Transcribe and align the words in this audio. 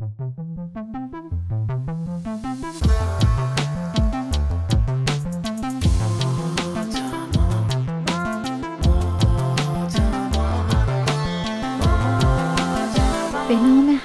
به 0.00 0.06
نام 0.06 0.12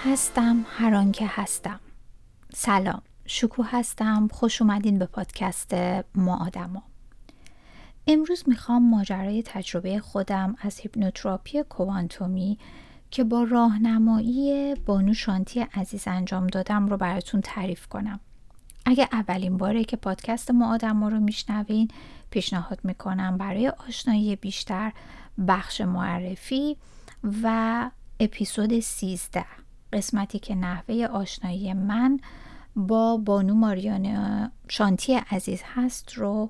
هستم 0.03 0.65
هر 0.69 0.95
آنکه 0.95 1.25
هستم. 1.27 1.79
سلام. 2.53 3.01
شکوه 3.25 3.67
هستم. 3.71 4.27
خوش 4.31 4.62
اومدین 4.62 4.99
به 4.99 5.05
پادکست 5.05 5.73
ما 6.15 6.46
آدما. 6.46 6.83
امروز 8.07 8.43
می‌خوام 8.47 8.89
ماجرای 8.89 9.43
تجربه 9.43 9.99
خودم 9.99 10.55
از 10.62 10.79
هیپنوتراپی 10.79 11.63
کوانتومی 11.63 12.57
که 13.15 13.23
با 13.23 13.43
راهنمایی 13.43 14.75
بانو 14.75 15.13
شانتی 15.13 15.59
عزیز 15.59 16.03
انجام 16.07 16.47
دادم 16.47 16.88
رو 16.88 16.97
براتون 16.97 17.41
تعریف 17.41 17.87
کنم. 17.87 18.19
اگه 18.85 19.09
اولین 19.11 19.57
باره 19.57 19.83
که 19.83 19.97
پادکست 19.97 20.51
ما 20.51 20.73
آدما 20.73 21.09
رو 21.09 21.20
میشنوین 21.20 21.87
پیشنهاد 22.29 22.79
می‌کنم 22.83 23.37
برای 23.37 23.67
آشنایی 23.87 24.35
بیشتر 24.35 24.91
بخش 25.47 25.81
معرفی 25.81 26.77
و 27.43 27.89
اپیزود 28.20 28.79
13 28.79 29.45
قسمتی 29.93 30.39
که 30.39 30.55
نحوه 30.55 31.05
آشنایی 31.05 31.73
من 31.73 32.20
با 32.75 33.17
بانو 33.17 33.53
ماریان 33.53 34.51
شانتی 34.67 35.13
عزیز 35.13 35.61
هست 35.75 36.13
رو 36.13 36.49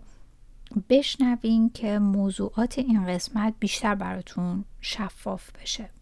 بشنوین 0.90 1.70
که 1.70 2.00
موضوعات 2.00 2.80
این 2.80 3.06
قسمت 3.06 3.54
بیشتر 3.60 3.96
براتون 3.96 4.66
شفاف 4.82 5.52
بشه. 5.62 5.95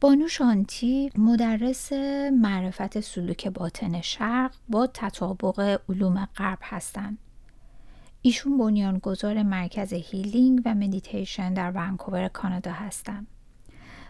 بانو 0.00 0.28
شانتی 0.28 1.10
مدرس 1.18 1.92
معرفت 2.32 3.00
سلوک 3.00 3.48
باطن 3.48 4.00
شرق 4.00 4.54
با 4.68 4.86
تطابق 4.86 5.80
علوم 5.88 6.28
غرب 6.36 6.58
هستند. 6.62 7.18
ایشون 8.22 8.58
بنیانگذار 8.58 9.42
مرکز 9.42 9.92
healing 9.92 10.62
و 10.64 10.74
مدیتیشن 10.74 11.54
در 11.54 11.72
ونکوور 11.74 12.28
کانادا 12.28 12.72
هستند. 12.72 13.26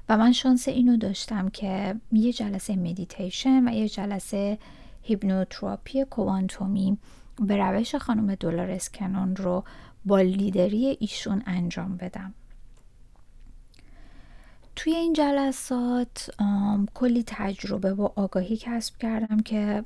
و 0.09 0.17
من 0.17 0.33
شانس 0.33 0.69
اینو 0.69 0.97
داشتم 0.97 1.49
که 1.49 1.95
یه 2.13 2.33
جلسه 2.33 2.77
مدیتیشن 2.77 3.69
و 3.69 3.73
یه 3.73 3.89
جلسه 3.89 4.59
هیپنوتراپی 5.03 6.05
کوانتومی 6.05 6.99
به 7.41 7.57
روش 7.57 7.95
خانم 7.95 8.35
دولارس 8.35 8.91
کنون 8.91 9.37
رو 9.37 9.65
با 10.05 10.21
leadership 10.21 10.90
ی 10.90 10.97
ایشون 11.01 11.43
انجام 11.47 11.97
بدم 11.97 12.35
توی 14.77 14.95
این 14.95 15.13
جلسات 15.13 16.31
کلی 16.95 17.25
تجربه 17.27 17.95
و 17.95 18.09
آگاهی 18.17 18.57
کسب 18.57 18.97
کردم 18.97 19.41
که 19.41 19.85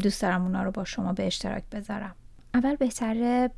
دوست 0.00 0.22
دارم 0.22 0.42
اونا 0.42 0.62
رو 0.62 0.70
با 0.70 0.84
شما 0.84 1.12
به 1.12 1.26
اشتراک 1.26 1.62
بذارم. 1.72 2.14
اول 2.54 2.76
بهتره 2.76 3.50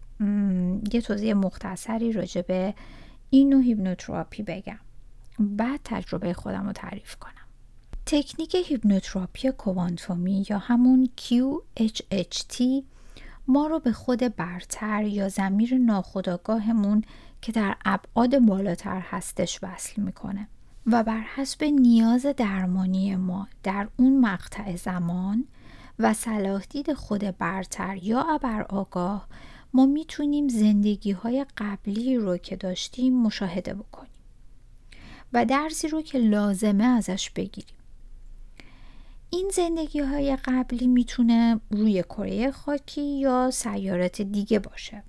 یه 0.93 1.01
توضیح 1.01 1.35
مختصری 1.35 2.13
راجع 2.13 2.43
به 2.43 2.75
این 3.31 3.49
نوع 3.49 3.63
هیپنوتراپی 3.63 4.43
بگم. 4.43 4.79
بعد 5.39 5.81
تجربه 5.85 6.33
خودم 6.33 6.67
رو 6.67 6.73
تعریف 6.73 7.17
کنم. 7.17 7.33
تکنیک 8.07 8.57
هیپنوتراپی 8.67 9.51
کوانتومی 9.51 10.47
یا 10.51 10.59
همون 10.59 11.09
QHHT 11.21 12.63
ما 13.49 13.67
رو 13.67 13.79
به 13.79 13.93
خود 13.93 14.37
برتر 14.37 15.05
یا 15.05 15.29
ضمیر 15.29 15.79
ناخودآگاهمون 15.79 17.05
که 17.43 17.53
در 17.53 17.77
ابعاد 17.85 18.39
بالاتر 18.39 19.01
هستش 19.01 19.59
وصل 19.63 20.03
می‌کنه 20.03 20.49
و 20.87 21.03
بر 21.03 21.21
حسب 21.21 21.65
نیاز 21.65 22.27
درمانی 22.27 23.17
ما 23.17 23.49
در 23.63 23.89
اون 23.97 24.21
مقطع 24.21 24.77
زمان 24.77 25.47
و 25.99 26.15
صلاح 26.15 26.65
دید 26.71 26.93
خود 26.93 27.39
برتر 27.39 27.99
یا 28.03 28.23
ابر 28.23 28.63
آگاه 28.63 29.29
ما 29.75 29.87
می‌تونیم 29.87 30.49
زندگی 30.49 31.13
های 31.13 31.47
قبلی 31.57 32.17
رو 32.17 32.37
که 32.37 32.57
داشتیم 32.57 33.23
مشاهده 33.23 33.75
بکنیم 33.75 34.13
و 35.33 35.45
درسی 35.45 35.89
رو 35.89 36.03
که 36.03 36.19
لازمه 36.19 36.85
ازش 36.85 37.31
بگیریم. 37.31 37.77
این 39.31 39.51
زندگی 39.55 40.01
های 40.01 40.37
قبلی 40.45 40.87
می‌تونه 40.87 41.61
روی 41.71 42.03
کره 42.03 42.51
خاکی 42.51 43.19
یا 43.19 43.51
سیارات 43.51 44.23
دیگه 44.23 44.59
باشه 44.59 45.03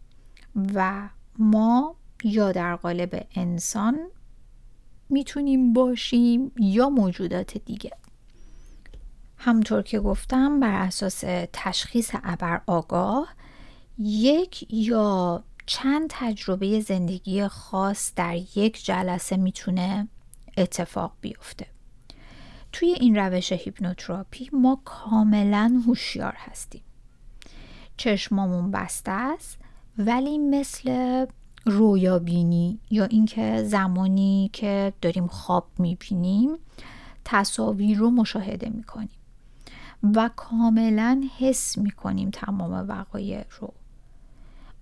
و 0.74 1.10
ما 1.40 1.96
یا 2.24 2.52
در 2.52 2.76
قالب 2.76 3.28
انسان 3.36 4.00
می‌تونیم 5.10 5.74
باشیم 5.74 6.52
یا 6.60 6.90
موجودات 6.90 7.58
دیگه. 7.58 7.92
همطور 9.38 9.82
که 9.82 10.00
گفتم 10.00 10.60
بر 10.60 10.82
اساس 10.82 11.24
تشخیص 11.54 12.12
ابر 12.24 12.62
آگاه 12.68 13.36
یک 14.00 14.74
یا 14.74 15.44
چند 15.66 16.08
تجربه 16.10 16.80
زندگی 16.80 17.48
خاص 17.48 18.14
در 18.16 18.36
یک 18.36 18.86
جلسه 18.86 19.38
می‌تونه 19.38 20.08
اتفاق 20.58 21.14
بیفته. 21.22 21.68
توی 22.72 22.88
این 22.88 23.16
روش 23.16 23.52
هیپنوتراپی 23.52 24.50
ما 24.54 24.82
کاملا 24.86 25.82
هوشیار 25.88 26.34
هستیم. 26.38 26.82
چشمامون 27.98 28.72
بسته 28.72 29.12
است 29.12 29.58
ولی 29.98 30.38
مثل 30.38 31.26
رویابینی 31.66 32.80
یا 32.90 33.06
اینکه 33.06 33.64
زمانی 33.64 34.50
که 34.54 34.94
داریم 35.02 35.28
خواب 35.28 35.68
می‌بینیم 35.80 36.50
تصاویر 37.26 37.98
رو 37.98 38.10
مشاهده 38.10 38.70
می‌کنیم 38.70 39.10
و 40.04 40.30
کاملا 40.36 41.24
حس 41.38 41.78
می‌کنیم 41.78 42.30
تمام 42.30 42.90
وقایع 42.90 43.46
رو. 43.60 43.74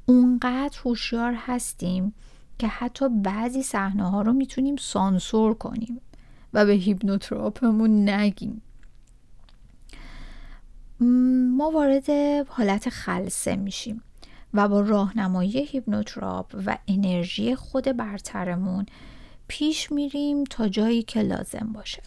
اونقدر 0.06 0.80
هوشیار 0.86 1.34
هستیم 1.38 2.14
که 2.60 2.68
حتی 2.68 3.10
بعضی 3.10 3.64
صحنه 3.64 4.10
ها 4.10 4.22
رو 4.22 4.34
می‌تونیم 4.34 4.76
سانسور 4.76 5.54
کنیم 5.54 6.02
و 6.54 6.66
به 6.66 6.74
هیپنوتراپمون 6.74 8.10
نگیم. 8.10 8.62
ما 11.58 11.72
وارد 11.72 12.10
حالت 12.50 12.90
خلصه 12.90 13.56
میشیم. 13.56 14.02
و 14.54 14.68
با 14.68 14.82
راهنمایی 14.82 15.66
هیپنوتراپ 15.66 16.56
و 16.66 16.78
انرژی 16.88 17.56
خود 17.56 17.98
برترمون 17.98 18.86
پیش 19.48 19.92
میریم 19.92 20.44
تا 20.44 20.68
جایی 20.68 21.04
که 21.04 21.22
لازم 21.22 21.70
باشه. 21.74 22.02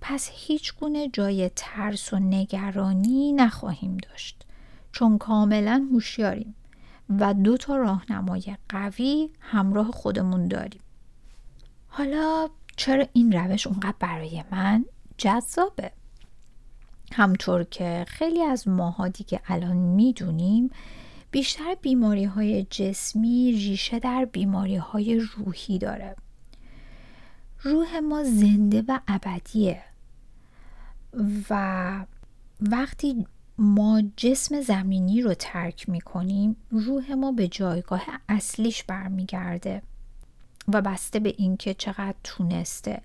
پس 0.00 0.30
هیچ 0.32 0.74
گونه 0.74 1.08
جای 1.08 1.50
ترس 1.56 2.12
و 2.12 2.18
نگرانی 2.18 3.32
نخواهیم 3.32 3.96
داشت 3.96 4.42
چون 4.92 5.18
کاملا 5.18 5.88
هوشیاریم 5.92 6.54
و 7.08 7.34
دو 7.34 7.56
تا 7.56 7.76
راهنمای 7.76 8.56
قوی 8.68 9.30
همراه 9.40 9.90
خودمون 9.90 10.48
داریم. 10.48 10.80
حالا 11.88 12.48
چرا 12.76 13.06
این 13.12 13.32
روش 13.32 13.66
اونقدر 13.66 13.94
برای 14.00 14.44
من 14.50 14.84
جذابه؟ 15.18 15.92
همطور 17.12 17.64
که 17.64 18.04
خیلی 18.08 18.42
از 18.42 18.68
ماها 18.68 19.08
دیگه 19.08 19.40
الان 19.46 19.76
می‌دونیم 19.76 20.70
بیشتر 21.32 21.74
بیماری 21.82 22.24
های 22.24 22.66
جسمی 22.70 23.52
ریشه 23.52 23.98
در 23.98 24.24
بیماری 24.24 24.76
های 24.76 25.18
روحی 25.18 25.78
داره. 25.78 26.16
روح 27.62 27.98
ما 27.98 28.24
زنده 28.24 28.84
و 28.88 29.00
ابدیه 29.08 29.82
و 31.50 32.06
وقتی 32.60 33.26
ما 33.58 34.02
جسم 34.16 34.60
زمینی 34.60 35.22
رو 35.22 35.34
ترک 35.34 35.88
می 35.88 36.00
کنیم 36.00 36.56
روح 36.70 37.12
ما 37.12 37.32
به 37.32 37.48
جایگاه 37.48 38.02
اصلیش 38.28 38.84
برمیگرده 38.84 39.82
و 40.68 40.82
بسته 40.82 41.20
به 41.20 41.34
اینکه 41.38 41.74
چقدر 41.74 42.14
تونسته 42.24 43.02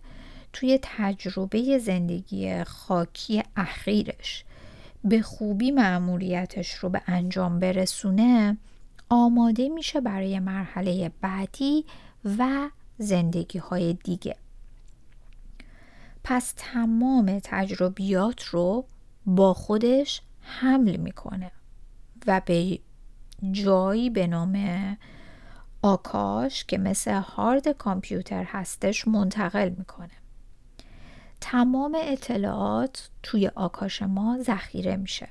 توی 0.53 0.79
تجربه 0.81 1.77
زندگی 1.77 2.63
خاکی 2.63 3.43
اخیرش 3.55 4.43
به 5.09 5.21
خوبی 5.21 5.71
معمولیتش 5.71 6.73
رو 6.73 6.89
به 6.89 7.01
انجام 7.05 7.59
برسونه 7.59 8.57
آماده 9.09 9.69
میشه 9.69 10.01
برای 10.01 10.39
مرحله 10.39 11.11
بعدی 11.21 11.85
و 12.37 12.69
زندگی 12.97 13.59
های 13.59 13.93
دیگه. 13.93 14.35
پس 16.23 16.53
تمام 16.57 17.39
تجربیات 17.43 18.43
رو 18.43 18.85
با 19.25 19.53
خودش 19.53 20.21
حمل 20.41 20.97
می‌کنه 20.97 21.51
و 22.27 22.41
به 22.45 22.79
جایی 23.51 24.09
به 24.09 24.27
نام 24.27 24.57
آکاش 25.81 26.65
که 26.65 26.77
مثل 26.77 27.11
هارد 27.11 27.67
کامپیوتر 27.67 28.43
هستش 28.43 29.07
منتقل 29.07 29.69
می‌کنه. 29.69 30.09
تمام 31.41 31.97
اطلاعات 32.01 33.09
توی 33.23 33.47
آکاش 33.47 34.01
ما 34.01 34.37
ذخیره 34.41 34.95
میشه. 34.95 35.29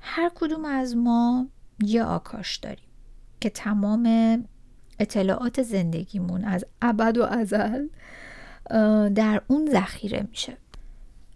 هر 0.00 0.30
کدوم 0.34 0.64
از 0.64 0.96
ما 0.96 1.46
یه 1.80 2.04
آکاش 2.04 2.56
داریم 2.56 2.88
که 3.40 3.50
تمام 3.50 4.44
اطلاعات 4.98 5.62
زندگیمون 5.62 6.44
از 6.44 6.64
ابد 6.82 7.18
و 7.18 7.22
ازل 7.22 7.88
در 9.14 9.42
اون 9.46 9.70
ذخیره 9.70 10.26
میشه 10.30 10.56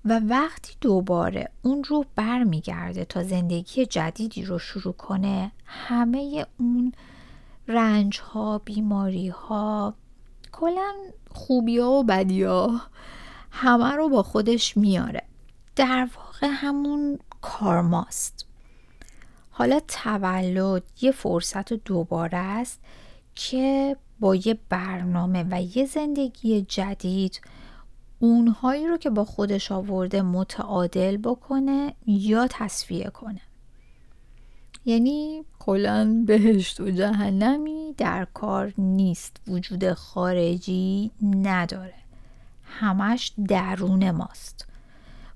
و 0.04 0.20
وقتی 0.20 0.74
دوباره 0.80 1.48
اون 1.62 1.84
روح 1.84 2.06
برمیگرده 2.16 3.04
تا 3.04 3.22
زندگی 3.22 3.86
جدیدی 3.86 4.44
رو 4.44 4.58
شروع 4.58 4.94
کنه 4.94 5.52
همه 5.66 6.46
اون 6.58 6.92
رنج 7.68 8.20
ها 8.20 8.58
بیماری 8.58 9.28
ها 9.28 9.94
کلا 10.52 10.94
خوبی 11.30 11.78
ها 11.78 11.90
و 11.90 12.04
بدی 12.04 12.42
ها 12.42 12.80
همه 13.52 13.92
رو 13.92 14.08
با 14.08 14.22
خودش 14.22 14.76
میاره. 14.76 15.22
در 15.76 16.08
واقع 16.16 16.46
همون 16.46 17.18
کارماست 17.40 18.46
حالا 19.50 19.80
تولد 19.88 20.82
یه 21.00 21.12
فرصت 21.12 21.72
دوباره 21.72 22.38
است 22.38 22.80
که 23.34 23.96
با 24.20 24.34
یه 24.34 24.58
برنامه 24.68 25.46
و 25.50 25.62
یه 25.76 25.86
زندگی 25.86 26.62
جدید 26.62 27.40
اونهایی 28.18 28.86
رو 28.86 28.96
که 28.96 29.10
با 29.10 29.24
خودش 29.24 29.72
آورده 29.72 30.22
متعادل 30.22 31.16
بکنه 31.16 31.94
یا 32.06 32.46
تصفیه 32.50 33.10
کنه. 33.10 33.40
یعنی 34.84 35.44
کلا 35.58 36.22
بهشت 36.26 36.80
و 36.80 36.90
جهنمی 36.90 37.94
در 37.98 38.26
کار 38.34 38.72
نیست. 38.78 39.36
وجود 39.48 39.92
خارجی 39.92 41.10
نداره. 41.22 42.01
همش 42.72 43.32
درون 43.48 44.10
ماست. 44.10 44.66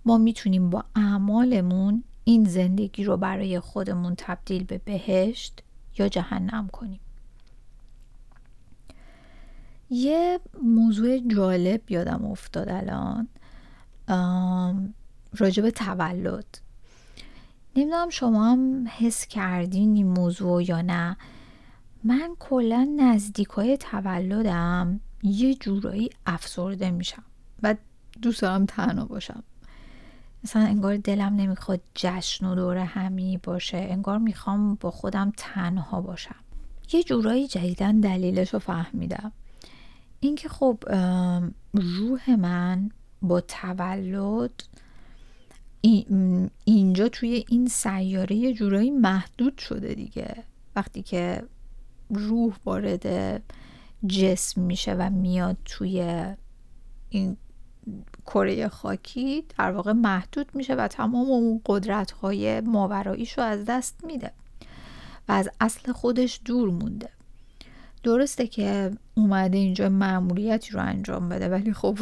ما 0.05 0.19
می‌تونیم 0.19 0.71
با 0.71 0.85
اعمالمون 0.97 2.05
این 2.25 2.44
زندگی 2.44 3.05
رو 3.05 3.17
برای 3.17 3.61
خودمون 3.61 4.15
تبدیل 4.19 4.65
به 4.65 4.79
بهشت 4.79 5.62
یا 5.99 6.09
جهنم 6.09 6.69
کنیم. 6.69 7.00
یه 9.91 10.41
موضوع 10.62 11.19
جالب 11.19 11.91
یادم 11.91 12.25
افتاد 12.25 12.69
الان 12.69 13.29
راجب 15.37 15.71
تولد. 15.71 16.59
نمی‌دونم 17.77 18.11
شما 18.11 18.53
هم 18.53 18.87
حس 18.99 19.27
کردین 19.27 19.94
این 19.94 20.06
موضوع 20.06 20.69
یا 20.69 20.81
نه. 20.81 21.17
من 22.05 22.37
کلا 22.38 22.94
نزدیکای 22.97 23.77
تولدم. 23.77 25.00
یه 25.22 25.54
جورایی 25.54 26.10
افسرده 26.26 26.90
میشم 26.90 27.24
و 27.62 27.74
دوست 28.22 28.42
دارم 28.42 28.66
تنها 28.66 29.04
باشم. 29.04 29.42
مثلا 30.44 30.62
انگار 30.62 30.96
دلم 30.96 31.36
نمی‌خواد 31.36 31.80
جشن 31.94 32.46
و 32.46 32.54
دور 32.54 32.76
همی 32.76 33.40
باشه. 33.42 33.76
انگار 33.76 34.18
می‌خوام 34.18 34.74
با 34.74 34.90
خودم 34.90 35.32
تنها 35.36 36.00
باشم. 36.00 36.36
یه 36.92 37.02
جورایی 37.02 37.48
جدیدن 37.48 38.00
دلیلش 38.00 38.54
رو 38.54 38.58
فهمیدم. 38.58 39.32
اینکه 40.20 40.48
خب 40.48 40.78
روح 41.72 42.30
من 42.30 42.90
با 43.22 43.40
تولد 43.40 44.62
اینجا 46.64 47.08
توی 47.08 47.44
این 47.48 47.68
سیاره 47.68 48.36
یه 48.36 48.54
جورایی 48.54 48.90
محدود 48.90 49.58
شده 49.58 49.94
دیگه. 49.94 50.44
وقتی 50.76 51.02
که 51.02 51.42
روح 52.10 52.56
وارد 52.64 53.42
جسم 54.06 54.60
میشه 54.60 54.94
و 54.94 55.10
میاد 55.10 55.56
توی 55.64 56.25
این 57.08 57.37
کره 58.26 58.69
خاکی 58.69 59.44
در 59.58 59.72
واقع 59.72 59.93
محدود 59.93 60.46
میشه 60.54 60.75
و 60.75 60.88
تمام 60.88 61.26
اون 61.26 61.60
قدرت 61.66 62.10
های 62.10 62.60
ماوراییش 62.60 63.38
رو 63.38 63.44
از 63.44 63.64
دست 63.64 64.04
میده 64.04 64.32
و 65.28 65.32
از 65.32 65.50
اصل 65.60 65.93
خودش 65.93 66.40
دور 66.44 66.70
مونده. 66.70 67.08
درسته 68.02 68.46
که 68.46 68.90
اومده 69.14 69.58
اینجا 69.58 69.88
معمولیتی 69.88 70.70
رو 70.72 70.81
انجام 70.81 71.28
بده 71.28 71.49
ولی 71.49 71.72
خب 71.72 71.99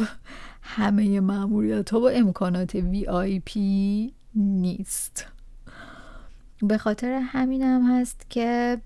همه 0.61 1.19
معمولیت 1.19 1.89
ها 1.89 1.99
با 1.99 2.09
امکانات 2.09 2.75
وی 2.75 3.07
آی 3.07 3.39
پی 3.39 4.13
نیست. 4.35 5.25
به 6.61 6.77
خاطر 6.77 7.11
همینم 7.11 7.91
هست 7.91 8.25
که 8.29 8.81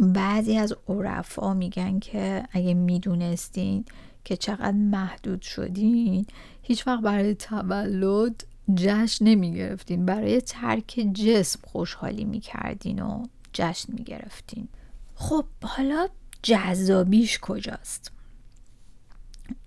بعضی 0.00 0.56
از 0.56 0.74
عرفا 0.88 1.54
میگن 1.54 1.98
که 1.98 2.44
اگه 2.52 2.74
می‌دونستین 2.74 3.84
که 4.24 4.36
چقدر 4.36 4.70
محدود 4.70 5.42
شدین 5.42 6.26
هیچ 6.62 6.86
وقت 6.86 7.00
برای 7.00 7.34
تولد 7.34 8.44
جشن 8.74 9.24
نمی 9.24 9.54
گرفتین 9.54 10.06
برای 10.06 10.40
ترک 10.40 11.06
جسم 11.14 11.60
خوشحالی 11.62 12.24
می 12.24 12.40
کردین 12.40 13.02
و 13.02 13.26
جشن 13.52 13.92
می 13.92 14.04
گرفتین 14.04 14.68
خب 15.14 15.44
حالا 15.62 16.08
جذابیش 16.42 17.38
کجاست؟ 17.38 18.12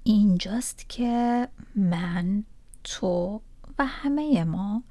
اینجاست 0.04 0.90
که 0.90 1.48
من 1.76 2.44
تو 2.84 3.42
و 3.80 3.86
همه 3.86 4.44
ما 4.44 4.84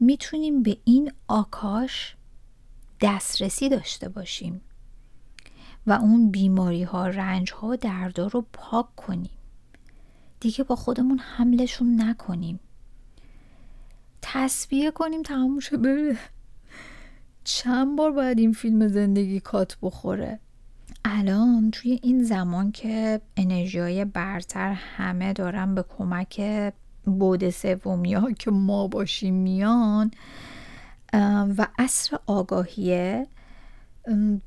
می‌تونیم 0.00 0.62
به 0.62 0.76
این 0.84 1.12
آکاش 1.28 2.16
دسترسی 3.00 3.68
داشته 3.68 4.08
باشیم. 4.08 4.60
و 5.86 5.92
اون 5.92 6.30
بیماری 6.30 6.82
ها 6.82 7.06
رنج 7.06 7.52
ها 7.52 7.76
دردا 7.76 8.26
رو 8.26 8.46
پاک 8.52 8.86
کنیم. 8.96 9.30
دیگه 10.40 10.64
با 10.64 10.76
خودمون 10.76 11.18
حملشون 11.18 12.02
نکنیم. 12.02 12.60
تصویه 14.22 14.90
کنیم 14.90 15.22
تماموشه 15.22 15.76
بره 15.76 16.16
چند 17.44 17.98
بار 17.98 18.10
باید 18.12 18.38
این 18.38 18.52
فیلم 18.52 18.88
زندگی 18.88 19.40
کات 19.40 19.76
بخوره؟ 19.82 20.38
الان 21.04 21.70
توی 21.70 22.00
این 22.02 22.24
زمان 22.24 22.72
که 22.72 23.20
انرژی 23.36 23.78
های 23.78 24.04
برتر 24.04 24.72
همه 24.72 25.32
دارن 25.32 25.74
به 25.74 25.84
کمک 25.98 26.42
بود 27.04 27.50
سومی 27.50 28.14
ها 28.14 28.32
که 28.32 28.50
ما 28.50 28.86
باشیم 28.88 29.34
میان 29.34 30.10
و 31.56 31.66
اصر 31.78 32.18
آگاهیه 32.26 33.26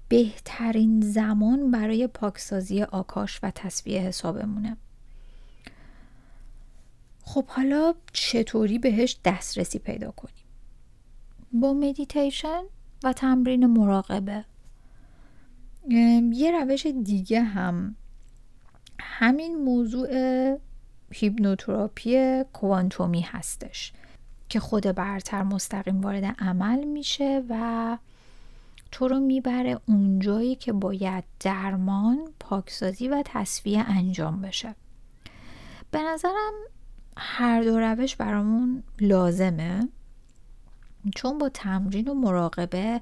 بهترین 0.09 1.01
زمان 1.01 1.71
برای 1.71 2.07
پاکسازی 2.07 2.83
آکاش 2.83 3.39
و 3.43 3.51
تصویه 3.55 4.01
حسابمونه. 4.01 4.77
خب 7.23 7.45
حالا 7.47 7.93
چطوری 8.13 8.79
بهش 8.79 9.19
دسترسی 9.25 9.79
پیدا 9.79 10.11
کنیم؟ 10.11 10.45
با 11.53 11.73
مدیتیشن 11.73 12.63
و 13.03 13.13
تمرین 13.13 13.65
مراقبه. 13.65 14.45
یه 16.33 16.51
روش 16.61 16.85
دیگه 16.85 17.41
هم. 17.41 17.95
همین 18.99 19.63
موضوع 19.63 20.09
هیپنوتراپی 21.11 22.43
کوانتومی 22.53 23.21
هستش 23.21 23.93
که 24.49 24.59
خود 24.59 24.83
برتر 24.83 25.43
مستقیم 25.43 26.01
وارد 26.01 26.35
عمل 26.39 26.83
میشه 26.83 27.43
و 27.49 27.97
تو 28.91 29.07
رو 29.07 29.19
می‌بره 29.19 29.79
اونجایی 29.85 30.55
که 30.55 30.73
باید 30.73 31.23
درمان 31.39 32.29
پاکسازی 32.39 33.07
و 33.07 33.23
تصفیه 33.25 33.79
انجام 33.87 34.41
بشه. 34.41 34.75
به 35.91 35.99
نظرم 36.03 36.53
هر 37.17 37.63
دو 37.63 37.79
روش 37.79 38.15
برامون 38.15 38.83
لازمه 38.99 39.89
چون 41.15 41.37
با 41.37 41.49
تمرین 41.49 42.07
و 42.07 42.13
مراقبه 42.13 43.01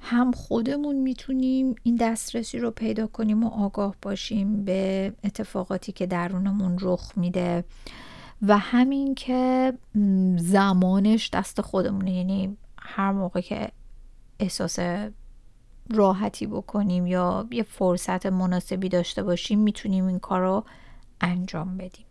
هم 0.00 0.32
خودمون 0.32 0.96
می‌تونیم 0.96 1.74
این 1.82 1.96
دسترسی 1.96 2.58
رو 2.58 2.70
پیدا 2.70 3.06
کنیم 3.06 3.44
و 3.44 3.48
آگاه 3.48 3.96
باشیم 4.02 4.64
به 4.64 5.12
اتفاقاتی 5.24 5.92
که 5.92 6.06
درونمون 6.06 6.78
رخ 6.80 7.12
میده 7.16 7.64
و 8.42 8.58
همین 8.58 9.14
که 9.14 9.72
زمانش 10.36 11.30
دست 11.30 11.60
خودمونه. 11.60 12.12
یعنی 12.12 12.56
هر 12.78 13.12
موقع 13.12 13.40
که 13.40 13.68
احساس 14.38 14.78
راحتی 15.90 16.46
بکنیم 16.46 17.06
یا 17.06 17.46
یه 17.50 17.62
فرصت 17.62 18.26
مناسبی 18.26 18.88
داشته 18.88 19.22
باشیم 19.22 19.58
می‌تونیم 19.58 20.06
این 20.06 20.18
کار 20.18 20.40
رو 20.40 20.64
انجام 21.20 21.76
بدیم. 21.76 22.06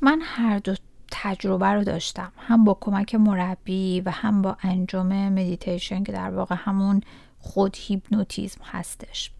من 0.00 0.20
هر 0.22 0.58
دو 0.58 0.74
تجربه 1.10 1.66
رو 1.66 1.84
داشتم. 1.84 2.32
هم 2.36 2.64
با 2.64 2.78
کمک 2.80 3.14
مربی 3.14 4.00
و 4.00 4.10
هم 4.10 4.42
با 4.42 4.56
انجام 4.62 5.28
مدیتیشن 5.28 6.04
که 6.04 6.12
در 6.12 6.30
واقع 6.30 6.56
همون 6.58 7.00
خود 7.38 7.76
هیپنوتیزم 7.78 8.60
هستش. 8.64 9.30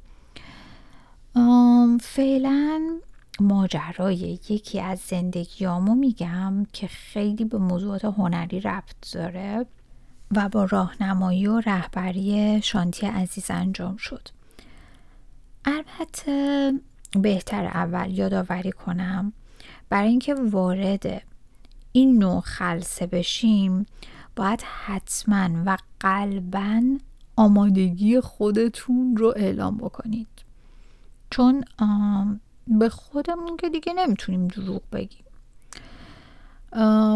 فعلا 2.00 3.00
ماجرای 3.40 4.38
یکی 4.48 4.80
از 4.80 4.98
زندگیامو 4.98 5.94
میگم 5.94 6.66
که 6.72 6.86
خیلی 6.86 7.44
به 7.44 7.58
موضوعات 7.58 8.04
هنری 8.04 8.60
ربط 8.60 9.12
داره. 9.12 9.66
و 10.36 10.48
با 10.48 10.64
راهنمایی 10.64 11.46
و 11.46 11.60
رهبری 11.60 12.62
شانتی 12.62 13.06
عزیز 13.06 13.50
انجام 13.50 13.96
شد. 13.96 14.28
البته 15.64 16.72
بهتر 17.12 17.64
اول 17.64 18.10
یادآوری 18.10 18.72
کنم 18.72 19.32
برای 19.88 20.08
اینکه 20.08 20.34
وارد 20.34 21.22
این 21.92 22.18
نوع 22.18 22.40
خلصه 22.40 23.06
بشیم 23.06 23.86
باید 24.36 24.62
حتما 24.84 25.48
و 25.66 25.76
قلبا 26.00 26.98
آمادگی 27.36 28.20
خودتون 28.20 29.16
رو 29.16 29.32
اعلام 29.36 29.76
بکنید. 29.76 30.28
چون 31.30 31.64
به 32.66 32.88
خودمون 32.88 33.56
که 33.56 33.68
دیگه 33.68 33.92
نمی‌تونیم 33.92 34.48
دروغ 34.48 34.82
بگیم. 34.92 35.24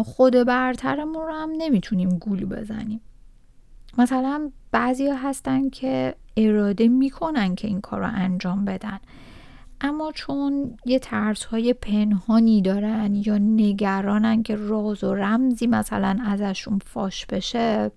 خود 0.03 0.33
برترمون 0.33 1.27
رو 1.27 1.33
هم 1.33 1.49
نمی‌تونیم 1.57 2.09
گول 2.09 2.45
بزنیم. 2.45 3.01
مثلا 3.97 4.51
بعضی 4.71 5.07
هستن 5.07 5.69
که 5.69 6.15
اراده 6.37 6.87
می‌کنن 6.87 7.55
که 7.55 7.67
این 7.67 7.81
کار 7.81 7.99
رو 7.99 8.09
انجام 8.13 8.65
بدن. 8.65 8.99
اما 9.81 10.11
چون 10.11 10.77
یه 10.85 10.99
ترس 10.99 11.43
های 11.43 11.73
پنهانی 11.73 12.61
دارن 12.61 13.15
یا 13.15 13.37
نگرانن 13.37 14.43
که 14.43 14.55
راز 14.55 15.03
و 15.03 15.13
رمزی 15.13 15.67
مثلا 15.67 16.19
ازشون 16.25 16.79
فاش 16.85 17.25
بشه 17.25 17.91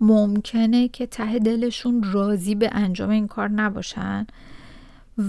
ممکنه 0.00 0.88
که 0.88 1.06
ته 1.06 1.38
دلشون 1.38 2.02
راضی 2.12 2.54
به 2.54 2.70
انجام 2.72 3.10
این 3.10 3.26
کار 3.26 3.48
نباشن. 3.48 4.26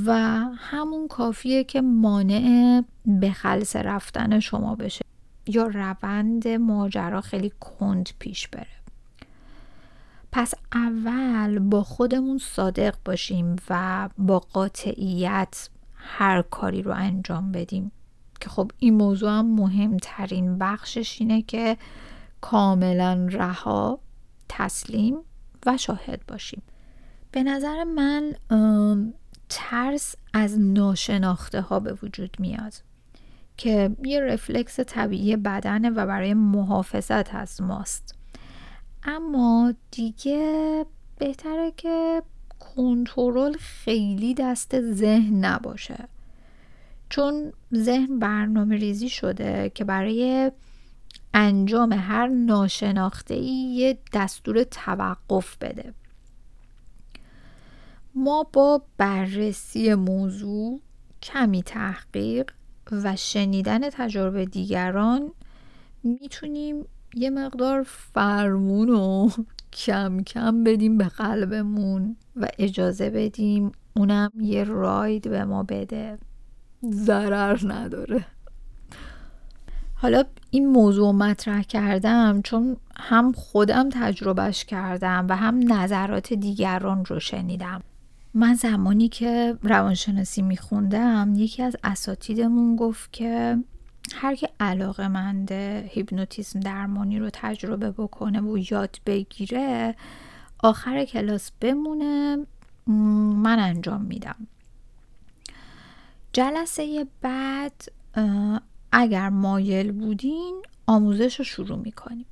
و 0.06 0.14
همون 0.58 1.08
کافیه 1.08 1.64
که 1.64 1.82
مانع 1.82 2.84
به 3.06 3.32
خلص 3.32 3.76
رفتن 3.76 4.40
شما 4.40 4.76
بشه 4.76 5.02
یا 5.48 5.68
روند 5.68 6.48
ماجرا 6.48 7.22
خیلی 7.22 7.52
کند 7.60 8.10
پیش 8.20 8.48
بره. 8.48 8.77
پس 10.32 10.54
اول 10.74 11.60
با 11.60 11.84
خودمون 11.84 12.38
صادق 12.38 12.96
باشیم 13.06 13.56
و 13.70 14.10
با 14.18 14.40
قاطعیت 14.40 15.70
هر 15.96 16.42
کاری 16.42 16.82
رو 16.82 16.92
انجام 16.92 17.52
بدیم. 17.52 17.92
که 18.40 18.50
خب 18.50 18.72
این 18.80 18.94
موضوع 18.94 19.30
هم 19.30 19.46
مهمترین 19.46 20.58
بخشش 20.58 21.22
اینه 21.22 21.42
که 21.42 21.78
کاملا 22.42 23.28
رها 23.32 24.00
تسلیم 24.50 25.18
و 25.66 25.78
شاهد 25.78 26.22
باشیم. 26.28 26.62
به 27.32 27.44
نظر 27.44 27.84
من 27.84 28.34
ترس 29.50 30.16
از 30.34 30.60
ناشناخته 30.60 31.62
ها 31.62 31.80
به 31.80 31.98
وجود 32.04 32.38
میاد 32.40 32.74
که 33.58 33.96
یه 34.04 34.22
رفلکس 34.22 34.80
طبیعی 34.80 35.36
بدنه 35.36 35.90
و 35.90 36.06
برای 36.06 36.34
محافظت 36.34 37.36
از 37.36 37.62
ماست. 37.62 38.17
اما 39.08 39.74
دیگه 39.92 40.86
بهتره 41.18 41.74
که 41.78 42.24
کنترل 42.60 43.54
خیلی 43.54 44.34
دست 44.34 44.82
ذهن 44.82 45.46
نباشه. 45.46 46.08
چون 47.10 47.54
ذهن 47.76 48.20
برنامه 48.20 48.76
ریزی 48.76 49.10
شده 49.10 49.72
که 49.76 49.84
برای 49.84 50.52
انجام 51.34 51.94
هر 51.94 52.28
ناشناخته 52.28 53.34
ای 53.34 53.74
یه 53.76 53.98
دستور 54.14 54.64
توقف 54.64 55.58
بده. 55.58 55.94
ما 58.16 58.44
با 58.54 58.82
بررسی 58.98 59.94
موضوع 59.94 60.82
کمی 61.22 61.64
تحقیق 61.64 62.52
و 62.92 63.16
شنیدن 63.16 63.90
تجربه 63.90 64.46
دیگران 64.46 65.32
می‌تونیم 66.04 66.86
یه 67.16 67.30
مقدار 67.30 67.84
فرمون 68.14 68.88
رو 68.88 69.32
کم 69.74 70.24
کم 70.24 70.64
بدیم 70.64 70.98
به 70.98 71.08
قلبمون 71.08 72.16
و 72.36 72.48
اجازه 72.60 73.10
بدیم 73.10 73.72
اونم 73.96 74.32
یه 74.40 74.64
راید 74.64 75.30
به 75.30 75.46
ما 75.46 75.64
بده. 75.64 76.18
ضرر 76.92 77.60
نداره. 77.74 78.26
حالا 79.96 80.24
این 80.50 80.68
موضوع 80.68 81.12
مطرح 81.12 81.62
کردم 81.62 82.42
چون 82.44 82.78
هم 82.96 83.32
خودم 83.32 83.90
تجربهش 83.90 84.66
کردم 84.66 85.26
و 85.30 85.36
هم 85.36 85.74
نظرات 85.74 86.34
دیگران 86.34 87.06
رو 87.06 87.20
شنیدم. 87.20 87.84
من 88.34 88.54
زمانی 88.54 89.10
که 89.10 89.58
روانشناسی 89.64 90.42
میخوندم 90.42 91.34
یکی 91.36 91.64
از 91.64 91.76
اساتیدمون 91.84 92.76
گفت 92.76 93.14
که 93.14 93.58
هر 94.16 94.36
که 94.36 94.50
علاقه 94.60 95.08
منده 95.08 95.90
هیپنوتیزم 95.94 96.60
درمانی 96.60 97.20
رو 97.20 97.30
تجربه 97.34 97.92
بکنه 97.92 98.42
و 98.42 98.58
یاد 98.72 98.98
بگیره 99.06 99.96
آخر 100.60 101.06
کلاس 101.06 101.52
بمونه 101.62 102.38
من 102.88 103.60
انجام 103.60 104.02
میدم. 104.02 104.48
جلسه 106.34 107.08
بعد 107.22 107.84
اگر 108.92 109.30
مایل 109.30 109.92
بودین 109.92 110.62
آموزش 110.88 111.36
رو 111.36 111.46
شروع 111.46 111.78
می‌کنیم. 111.78 112.26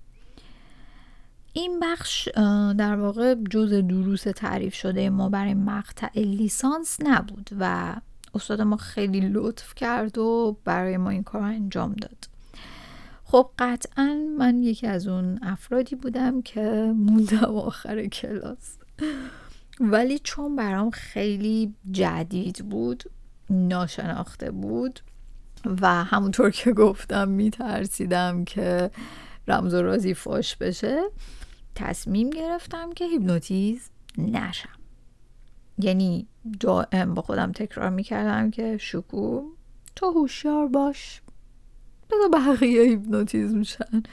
این 1.53 1.79
بخش 1.79 2.29
در 2.77 2.95
واقع 2.95 3.35
جز 3.49 3.73
دروس 3.73 4.23
تعریف 4.23 4.75
شده 4.75 5.09
ما 5.09 5.29
برای 5.29 5.53
مقطع 5.53 6.19
لیسانس 6.19 6.97
نبود 7.03 7.49
و 7.59 7.95
استاد 8.35 8.61
ما 8.61 8.77
خیلی 8.77 9.29
لطف 9.33 9.75
کرد 9.75 10.17
و 10.17 10.57
برای 10.63 10.97
ما 10.97 11.09
این 11.09 11.23
کار 11.23 11.41
انجام 11.41 11.93
داد. 11.93 12.29
خب 13.23 13.49
قطعا 13.59 14.27
من 14.37 14.63
یکی 14.63 14.87
از 14.87 15.07
اون 15.07 15.39
افرادی 15.41 15.95
بودم 15.95 16.41
که 16.41 16.93
موندم 16.95 17.55
آخر 17.55 18.05
کلاس. 18.05 18.77
ولی 19.79 20.19
چون 20.19 20.55
برام 20.55 20.89
خیلی 20.89 21.73
جدید 21.91 22.69
بود 22.69 23.03
ناشناخته 23.49 24.51
بود 24.51 24.99
و 25.81 26.03
همونطور 26.03 26.49
که 26.49 26.73
گفتم 26.73 27.27
میترسیدم 27.27 28.45
که 28.45 28.91
رمز 29.47 29.73
و 29.73 29.81
رازی 29.81 30.13
فاش 30.13 30.55
بشه 30.55 31.01
تصمیم 31.75 32.29
گرفتم 32.29 32.93
که 32.93 33.05
هیپنوتیز 33.05 33.89
نشم. 34.17 34.74
یعنی 35.79 36.27
دائم 36.59 37.13
با 37.13 37.21
خودم 37.21 37.51
تکرار 37.51 37.89
می‌کردم 37.89 38.51
که 38.51 38.77
شکو 38.77 39.41
تو 39.95 40.11
هوشیار 40.11 40.67
باش. 40.67 41.21
بذار 42.11 42.29
بقیه 42.29 42.81
هیپنوتیزم 42.81 43.63
شن. 43.63 44.03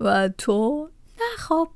و 0.00 0.28
تو 0.28 0.88
نخواب 1.34 1.68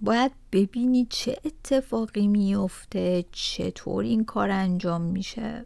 باید 0.00 0.32
ببینی 0.52 1.06
چه 1.10 1.36
اتفاقی 1.44 2.26
میفته 2.26 3.24
چطور 3.32 4.04
این 4.04 4.24
کار 4.24 4.50
انجام 4.50 5.00
میشه. 5.00 5.64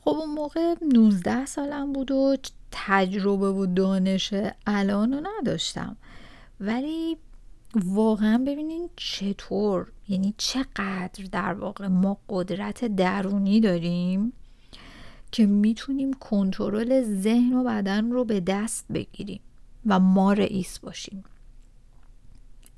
خب 0.00 0.10
اون 0.10 0.30
موقع 0.30 0.74
19 0.92 1.46
سالم 1.46 1.92
بود 1.92 2.10
و 2.10 2.36
تجربه 2.70 3.50
و 3.50 3.66
دانش 3.66 4.34
الان 4.66 5.26
نداشتم. 5.26 5.96
ولی 6.60 7.16
واقعا 7.74 8.38
ببینین 8.46 8.90
چطور 8.96 9.92
یعنی 10.08 10.34
چقدر 10.38 11.24
در 11.32 11.54
واقع 11.54 11.86
ما 11.86 12.18
قدرت 12.28 12.84
درونی 12.84 13.60
داریم 13.60 14.32
که 15.32 15.46
می‌تونیم 15.46 16.12
کنترل 16.12 17.02
ذهن 17.02 17.52
و 17.52 17.64
بدن 17.64 18.10
رو 18.10 18.24
به 18.24 18.40
دست 18.40 18.86
بگیریم 18.94 19.40
و 19.86 20.00
ما 20.00 20.32
رئیس 20.32 20.78
باشیم. 20.78 21.24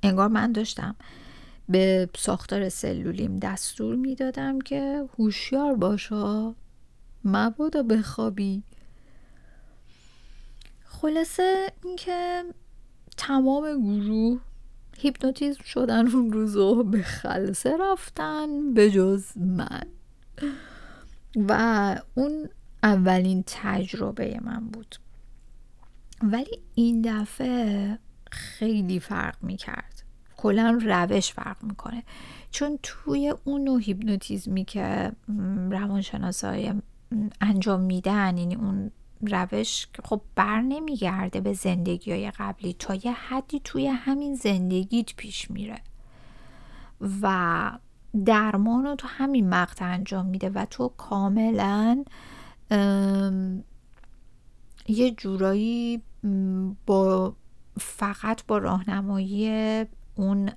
انگار 0.02 0.28
من 0.28 0.52
داشتم 0.52 0.96
به 1.68 2.08
ساختار 2.16 2.68
سلولیم 2.68 3.38
دستور 3.38 3.96
می‌دادم 3.96 4.60
که 4.60 5.04
هوشیار 5.18 5.74
باشا 5.74 6.54
مبادا 7.24 7.82
بخوابی. 7.82 8.62
خلاصه 10.84 11.72
اینکه 11.84 12.44
تمام 13.16 13.80
گروه 13.80 14.40
هیپنوتیزم 14.98 15.62
شدن 15.64 16.06
اون 16.06 16.32
روزو 16.32 16.84
به 16.84 17.02
خلصه 17.02 17.76
رفتن 17.80 18.74
به 18.74 18.90
جز 18.90 19.36
من. 19.36 19.86
و 21.48 21.96
اون 22.14 22.48
اولین 22.82 23.44
تجربه 23.46 24.40
من 24.42 24.68
بود. 24.68 24.96
ولی 26.22 26.58
این 26.74 27.02
دفعه 27.02 27.98
خیلی 28.30 29.00
فرق 29.00 29.36
می 29.42 29.56
کرد 29.56 30.02
کلا 30.36 30.78
روش 30.84 31.32
فرق 31.32 31.64
می‌کنه. 31.64 32.02
چون 32.50 32.78
توی 32.82 33.34
اون 33.44 33.64
نوع 33.64 33.80
هیپنوتیزمی 33.80 34.64
که 34.64 35.12
روانشناسای 35.70 36.72
انجام 37.40 37.80
میدن 37.80 38.38
یعنی 38.38 38.54
اون 38.54 38.90
روش 39.26 39.86
خب 40.04 40.20
بر 40.34 40.60
نمیگرده 40.60 41.40
به 41.40 41.52
زندگی 41.52 42.12
های 42.12 42.30
قبلی. 42.30 42.76
تا 42.78 42.94
یه 42.94 43.12
حدی 43.12 43.60
توی 43.64 43.86
همین 43.86 44.34
زندگیت 44.34 45.14
پیش 45.16 45.50
میره. 45.50 45.80
و 47.22 47.70
درمان 48.24 48.84
رو 48.84 48.94
تو 48.94 49.08
همین 49.08 49.48
مقطع 49.48 49.84
انجام 49.84 50.26
میده 50.26 50.50
و 50.50 50.64
تو 50.64 50.88
کاملا 50.88 52.04
یه 54.88 55.10
جورایی 55.16 56.02
با 56.86 57.34
فقط 57.80 58.46
با 58.46 58.58
راهنمایی 58.58 59.50
اون 60.14 60.50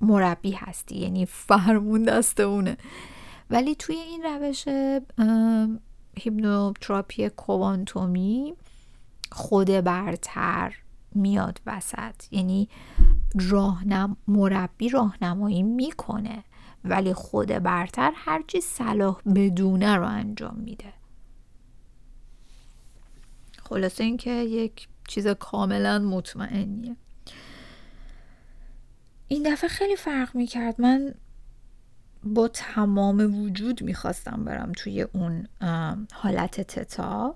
مربی 0.00 0.52
هستی. 0.52 0.98
یعنی 0.98 1.26
فرمون 1.26 2.02
دست 2.02 2.40
اونه. 2.40 2.76
ولی 3.50 3.74
توی 3.74 3.96
این 3.96 4.22
روش 4.22 4.64
هیپنوتراپی 6.20 7.28
کوانتومی 7.28 8.54
خود 9.32 9.66
برتر 9.70 10.74
میاد 11.14 11.60
وسط. 11.66 12.32
یعنی 12.32 12.68
راهنم 13.34 14.16
مربی 14.28 14.88
راهنمایی 14.88 15.62
می‌کنه 15.62 16.44
ولی 16.84 17.14
خود 17.14 17.48
برتر 17.48 18.12
هرچی 18.14 18.60
صلاح 18.60 19.20
بدونه 19.34 19.96
رو 19.96 20.06
انجام 20.06 20.56
میده. 20.56 20.92
خلاصه 23.62 24.04
اینکه 24.04 24.30
یک 24.30 24.88
چیز 25.08 25.26
کاملا 25.26 25.98
مطمئنیه. 25.98 26.96
این 29.28 29.52
دفعه 29.52 29.68
خیلی 29.68 29.96
فرق 29.96 30.34
می‌کرد. 30.34 30.80
من 30.80 31.14
با 32.24 32.48
تمام 32.48 33.42
وجود 33.42 33.82
می‌خواستم 33.82 34.44
برم 34.44 34.72
توی 34.72 35.02
اون 35.02 35.46
حالت 36.12 36.60
تتا 36.60 37.34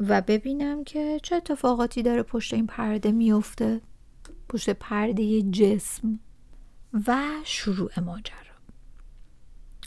و 0.00 0.20
ببینم 0.20 0.84
که 0.84 1.20
چه 1.22 1.36
اتفاقاتی 1.36 2.02
داره 2.02 2.22
پشت 2.22 2.54
این 2.54 2.66
پرده 2.66 3.12
میفته 3.12 3.80
پشت 4.48 4.70
پرده 4.70 5.42
جسم 5.42 6.18
و 7.06 7.16
شروع 7.44 8.00
ماجرا. 8.00 8.36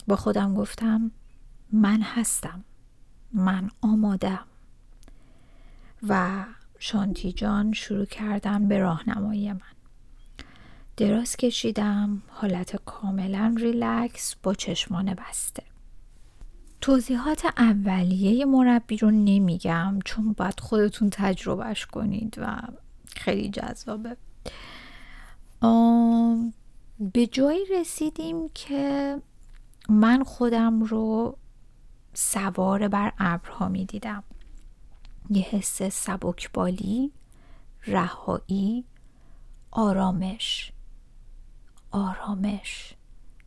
با 0.07 0.15
خودم 0.15 0.53
گفتم 0.53 1.11
من 1.71 2.01
هستم 2.01 2.63
من 3.33 3.69
آمادم 3.81 4.45
و 6.07 6.45
شانتی 6.79 7.31
جان 7.31 7.73
شروع 7.73 8.05
کردن 8.05 8.67
به 8.67 8.79
راهنمایی 8.79 9.53
من. 9.53 9.74
دراز 10.97 11.37
کشیدم 11.37 12.21
حالت 12.27 12.75
کاملا 12.85 13.55
ریلکس 13.57 14.35
با 14.43 14.53
چشمان 14.53 15.13
بسته. 15.13 15.63
توضیحات 16.81 17.45
اولیه 17.57 18.45
مربی 18.45 18.97
رو 18.97 19.11
نمیگم 19.11 19.99
چون 20.05 20.33
باید 20.33 20.59
خودتون 20.59 21.09
تجربهش 21.09 21.85
کنید 21.85 22.35
و 22.37 22.57
خیلی 23.15 23.49
جذابه. 23.49 24.17
به 26.99 27.27
جایی 27.27 27.65
رسیدیم 27.65 28.49
که 28.49 29.15
من 29.89 30.23
خودم 30.23 30.83
رو 30.83 31.37
سوار 32.13 32.87
بر 32.87 33.13
ابرها 33.19 33.69
می 33.69 33.85
دیدم 33.85 34.23
یه 35.29 35.43
حس 35.43 35.83
سبکبالی 35.83 37.11
رهایی 37.87 38.85
آرامش. 39.71 40.71
آرامش. 41.95 42.93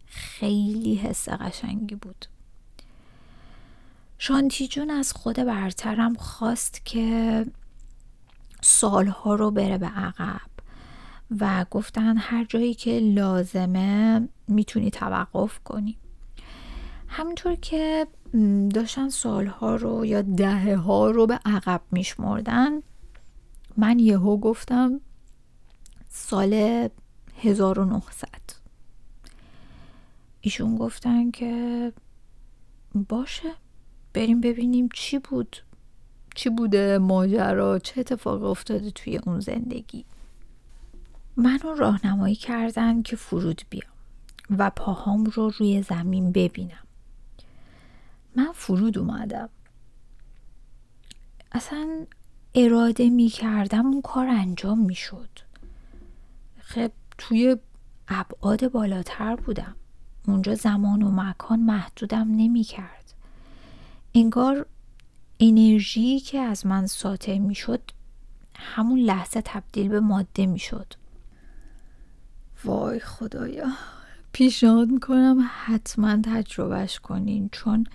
خیلی 0.07 0.95
حس 0.95 1.29
قشنگی 1.29 1.95
بود. 1.95 2.27
شانتی 4.19 4.69
جون 4.69 4.91
از 4.91 5.13
خود 5.13 5.37
برترم 5.37 6.15
خواست 6.15 6.85
که 6.85 7.47
سالها 8.61 9.35
رو 9.35 9.51
بره 9.51 9.79
به 9.79 9.87
عقب 9.87 10.51
و 11.41 11.67
گفتن 11.71 12.17
هر 12.17 12.45
جایی 12.45 12.75
که 12.75 12.99
لازمه 12.99 14.29
می‌تونی 14.49 14.91
توقف 14.91 15.59
کنی. 15.65 15.97
همینطور 17.09 17.55
که 17.55 18.07
داشتن 18.75 19.09
سالها 19.09 19.77
رو 19.77 20.07
یا 20.07 20.23
دهه 20.23 20.77
ها 20.77 21.11
رو 21.11 21.27
به 21.27 21.41
عقب 21.45 21.81
میشمردن 21.91 22.71
من 23.77 23.99
یهو 23.99 24.37
گفتم 24.37 25.01
سال 26.09 26.89
1900 27.37 28.38
ایشون 30.41 30.77
گفتن 30.77 31.31
که 31.31 31.93
باشه 33.09 33.53
بریم 34.13 34.41
ببینیم 34.41 34.89
چی 34.95 35.19
بود 35.19 35.57
چی 36.35 36.51
بوده 36.51 36.99
ماجرا 36.99 37.79
چه 37.79 38.01
اتفاق 38.01 38.43
افتاده 38.43 38.91
توی 38.91 39.17
اون 39.17 39.41
زندگی. 39.41 40.05
منو 41.37 41.75
راهنمایی 41.75 42.35
کردن 42.35 43.03
که 43.03 43.17
فرود 43.17 43.63
بیام 43.71 43.93
و 44.59 44.71
پاهام 44.71 45.25
رو 45.25 45.53
روی 45.59 45.83
زمین 45.83 46.33
ببینم. 46.33 46.87
من 48.37 48.53
فرود 48.55 48.99
اومدم. 48.99 49.49
اصلا 51.53 52.07
اراده 52.55 53.11
می 53.11 53.29
کردم 53.29 53.87
اون 53.87 54.03
کار 54.03 54.29
انجام 54.29 54.79
می 54.79 54.95
شد. 54.95 55.29
خب 56.61 56.91
توی 57.19 57.57
ابعاد 58.09 58.73
بالاتر 58.73 59.37
بودم. 59.37 59.77
اونجا 60.29 60.55
زمان 60.55 61.03
و 61.03 61.11
مکان 61.11 61.61
محدودم 61.61 62.29
نمی 62.31 62.63
کرد 62.63 63.15
انگار 64.15 64.67
انرژی 65.41 66.21
که 66.21 66.39
از 66.39 66.67
من 66.67 66.87
ساطع 66.87 67.39
می 67.39 67.55
شد 67.55 67.81
همون 68.55 68.99
لحظه 68.99 69.43
تبدیل 69.45 69.89
به 69.89 70.01
ماده 70.01 70.47
می 70.47 70.59
شد 70.59 70.87
وای 72.65 73.01
خدایا. 73.01 73.67
پیشنهاد 74.33 74.89
می‌کنم 74.89 75.51
حتما 75.65 76.17
تجربهش 76.23 76.99
کنین 76.99 77.49
چون 77.53 77.87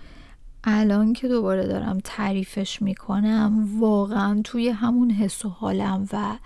الان 0.64 1.12
که 1.12 1.28
دوباره 1.28 1.66
دارم 1.66 2.00
تعریفش 2.04 2.82
می‌کنم 2.82 3.80
واقعا 3.80 4.40
توی 4.44 4.68
همون 4.68 5.10
حس 5.10 5.44
و 5.44 5.48
حالم 5.48 6.08
و 6.12 6.36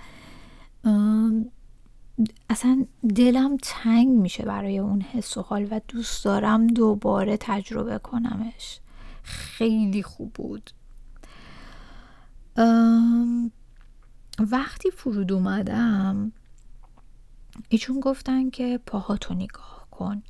اصلا 2.51 2.87
دلم 3.15 3.57
تنگ 3.63 4.09
میشه 4.09 4.45
برای 4.45 4.79
اون 4.79 5.01
حس 5.01 5.37
و 5.37 5.43
حال 5.43 5.69
و 5.71 5.81
دوست 5.89 6.25
دارم 6.25 6.67
دوباره 6.67 7.37
تجربه 7.41 7.99
کنمش. 7.99 8.81
خیلی 9.23 10.03
خوب 10.03 10.33
بود. 10.33 10.71
وقتی 14.39 14.91
فرود 14.91 15.33
اومدم 15.33 16.33
ایچون 17.69 18.01
گفتن 18.01 18.51
که 18.51 18.81
پاهاتو 18.87 19.35
نگاه 19.35 19.87
کن. 19.91 20.23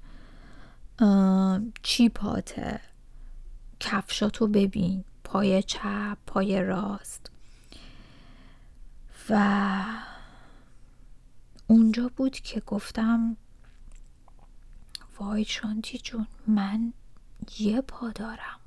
چی 1.82 2.08
پاته 2.08 2.80
کفشاتو 3.80 4.46
ببین. 4.46 5.04
پای 5.24 5.62
چپ 5.62 6.18
پای 6.26 6.62
راست. 6.62 7.30
و 9.30 9.84
اونجا 11.70 12.10
بود 12.16 12.32
که 12.32 12.60
گفتم 12.60 13.36
وای 15.18 15.44
شانتی 15.44 15.98
جون 15.98 16.26
من 16.46 16.92
یه 17.58 17.80
پا 17.80 18.10
دارم. 18.10 18.60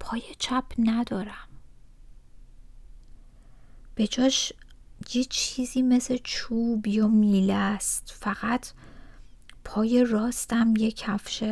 پای 0.00 0.22
چپ 0.38 0.64
ندارم. 0.78 1.48
به 3.94 4.06
جاش 4.06 4.52
یه 5.14 5.24
چیزی 5.24 5.82
مثل 5.82 6.18
چوب 6.24 6.86
یا 6.86 7.08
میله 7.08 7.54
است. 7.54 8.12
فقط 8.20 8.66
پای 9.64 10.04
راستم 10.04 10.74
یه 10.76 10.90
کفش 10.90 11.44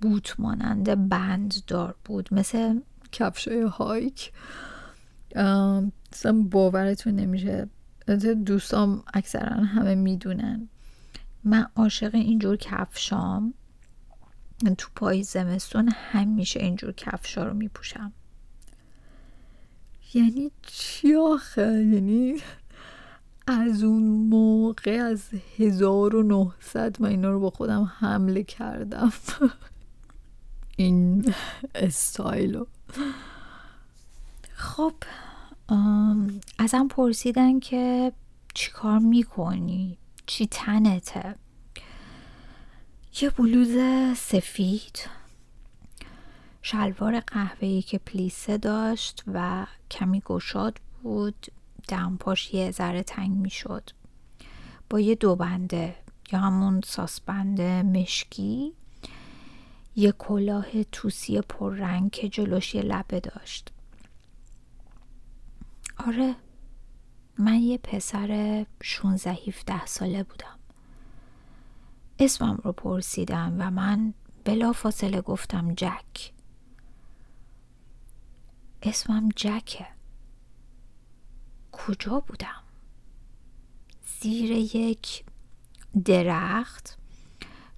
بوت 0.00 0.40
مانند 0.40 1.08
بند 1.08 1.54
دار 1.66 1.94
بود. 2.04 2.34
مثل 2.34 2.80
کفشای 3.12 3.62
هایک. 3.62 4.32
باورتون 6.50 7.14
نمیشه. 7.14 7.68
دوستام 8.46 9.02
اکثرا 9.14 9.64
همه 9.64 9.94
می‌دونن. 9.94 10.68
من 11.44 11.66
عاشق 11.76 12.14
اینجور 12.14 12.56
کفشام. 12.56 13.54
تو 14.78 14.88
پای 14.94 15.22
زمستون 15.22 15.88
همیشه 15.88 16.60
اینجور 16.60 16.92
کفشا 16.92 17.44
رو 17.44 17.54
میپوشم. 17.54 18.12
یعنی 20.14 20.50
چی 20.62 21.14
آخه؟ 21.14 21.62
یعنی 21.62 22.36
از 23.46 23.82
اون 23.82 24.02
موقع 24.02 24.98
از 25.00 25.22
1900 25.58 27.02
من 27.02 27.08
اینا 27.08 27.30
رو 27.30 27.40
با 27.40 27.50
خودم 27.50 27.92
حمله 27.98 28.42
کردم. 28.42 29.12
این 30.76 31.34
استایلو. 31.74 32.66
خب 34.54 34.94
ازم 36.58 36.88
پرسیدن 36.90 37.60
که 37.60 38.12
چی 38.54 38.70
کار 38.70 38.98
می‌کنی؟ 38.98 39.98
چی 40.26 40.46
تنته؟ 40.46 41.34
یه 43.20 43.30
بلوز 43.30 43.76
سفید. 44.18 45.08
شلوار 46.62 47.20
قهوه‌ای 47.20 47.82
که 47.82 47.98
پلیسه 47.98 48.58
داشت 48.58 49.22
و 49.26 49.66
کمی 49.90 50.20
گشاد 50.20 50.78
بود. 51.02 51.46
دمپاش 51.88 52.54
یه 52.54 52.70
ذره 52.70 53.02
تنگ 53.02 53.30
می‌شد. 53.30 53.90
با 54.90 55.00
یه 55.00 55.14
دو 55.14 55.36
بنده 55.36 55.96
یا 56.32 56.38
همون 56.38 56.80
ساسبند 56.84 57.60
مشکی. 57.60 58.72
یه 59.96 60.12
کلاه 60.12 60.84
توسی 60.84 61.40
پررنگ 61.40 62.10
که 62.10 62.28
جلوش 62.28 62.74
یه 62.74 62.82
لبه 62.82 63.20
داشت. 63.20 63.72
آره 65.98 66.36
من 67.38 67.54
یه 67.54 67.78
پسر 67.78 68.66
16 68.82 69.30
17 69.30 69.86
ساله 69.86 70.22
بودم. 70.22 70.58
اسمم 72.18 72.60
رو 72.64 72.72
پرسیدم 72.72 73.56
و 73.58 73.70
من 73.70 74.14
بلا 74.44 74.72
فاصله 74.72 75.20
گفتم 75.20 75.74
جک. 75.74 76.32
اسمم 78.82 79.28
جکه. 79.36 79.86
کجا 81.72 82.20
بودم؟ 82.20 82.62
زیر 84.20 84.50
یک 84.50 85.24
درخت 86.04 86.98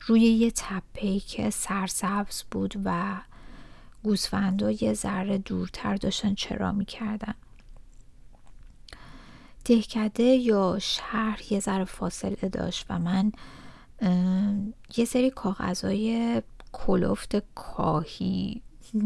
روی 0.01 0.21
یه 0.21 0.51
تپهی 0.51 1.21
که 1.21 1.51
سرسبز 1.51 2.43
بود 2.43 2.75
و 2.85 3.21
گوسفندا 4.03 4.71
یه 4.71 4.93
ذره 4.95 5.39
دورتر 5.39 5.97
داشتن 5.97 6.35
چرا 6.35 6.73
می‌کردن. 6.73 7.35
دهکده 9.69 10.23
یا 10.23 10.79
شهر 10.79 11.53
یه 11.53 11.61
ذره 11.61 11.85
فاصله 11.85 12.49
داشت 12.49 12.87
و 12.91 12.99
من 12.99 13.33
یه 14.97 15.05
سری 15.05 15.31
کاغذهای 15.31 16.43
کلفت 16.73 17.37
کاهی 17.55 18.63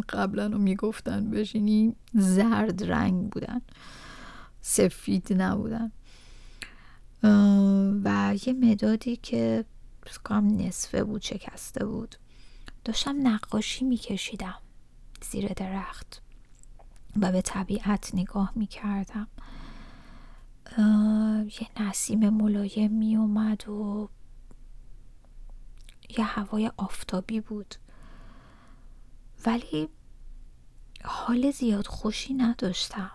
قبلا 0.09 0.47
رو 0.47 0.59
می‌گفتن 0.59 1.31
بشینی 1.31 1.97
زرد 2.15 2.85
رنگ 2.85 3.31
بودن 3.31 3.61
سفید 4.61 5.33
نبودن. 5.33 5.93
و 8.05 8.37
یه 8.47 8.53
مدادی 8.53 9.17
که 9.17 9.65
کام 10.25 10.47
نصفه 10.47 11.05
بود 11.05 11.23
شکسته 11.23 11.85
بود. 11.85 12.17
داشتم 12.85 13.29
نقاشی 13.29 13.85
میکشیدم 13.85 14.59
زیر 15.31 15.53
درخت 15.53 16.23
و 17.21 17.33
به 17.33 17.41
طبیعت 17.41 18.11
نگاه 18.15 18.53
می‌کردم. 18.57 19.29
یه 20.81 21.83
نسیم 21.83 22.29
ملایم 22.29 22.93
می 22.93 23.17
اومد 23.17 23.69
و 23.69 24.09
یه 26.19 26.25
هوای 26.25 26.71
آفتابی 26.77 27.41
بود. 27.41 27.75
ولی 29.47 29.89
حال 31.05 31.51
زیاد 31.51 31.87
خوشی 31.87 32.35
نداشتم. 32.35 33.11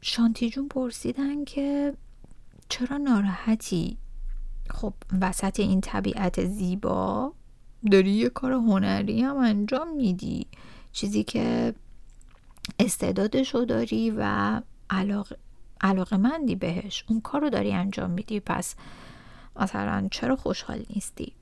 شانتی 0.00 0.50
جون 0.50 0.68
پرسیدن 0.68 1.44
که 1.44 1.94
چرا 2.68 2.96
ناراحتی؟ 2.96 3.96
خب 4.70 4.94
وسط 5.20 5.60
این 5.60 5.80
طبیعت 5.80 6.44
زیبا 6.44 7.32
داری 7.90 8.10
یه 8.10 8.28
کار 8.28 8.52
هنری 8.52 9.22
هم 9.22 9.36
انجام 9.36 9.96
میدی. 9.96 10.46
چیزی 10.92 11.24
که 11.24 11.74
استعدادشو 12.78 13.64
داری 13.64 14.12
و 14.16 14.60
علاقه, 14.92 15.36
علاقه 15.80 16.16
مندی 16.16 16.54
بهش. 16.54 17.04
اون 17.08 17.20
کار 17.20 17.40
رو 17.40 17.50
داری 17.50 17.72
انجام 17.72 18.10
میدی. 18.10 18.40
پس 18.40 18.74
مثلا 19.56 20.08
چرا 20.10 20.36
خوشحال 20.36 20.84
نیستی؟ 20.90 21.32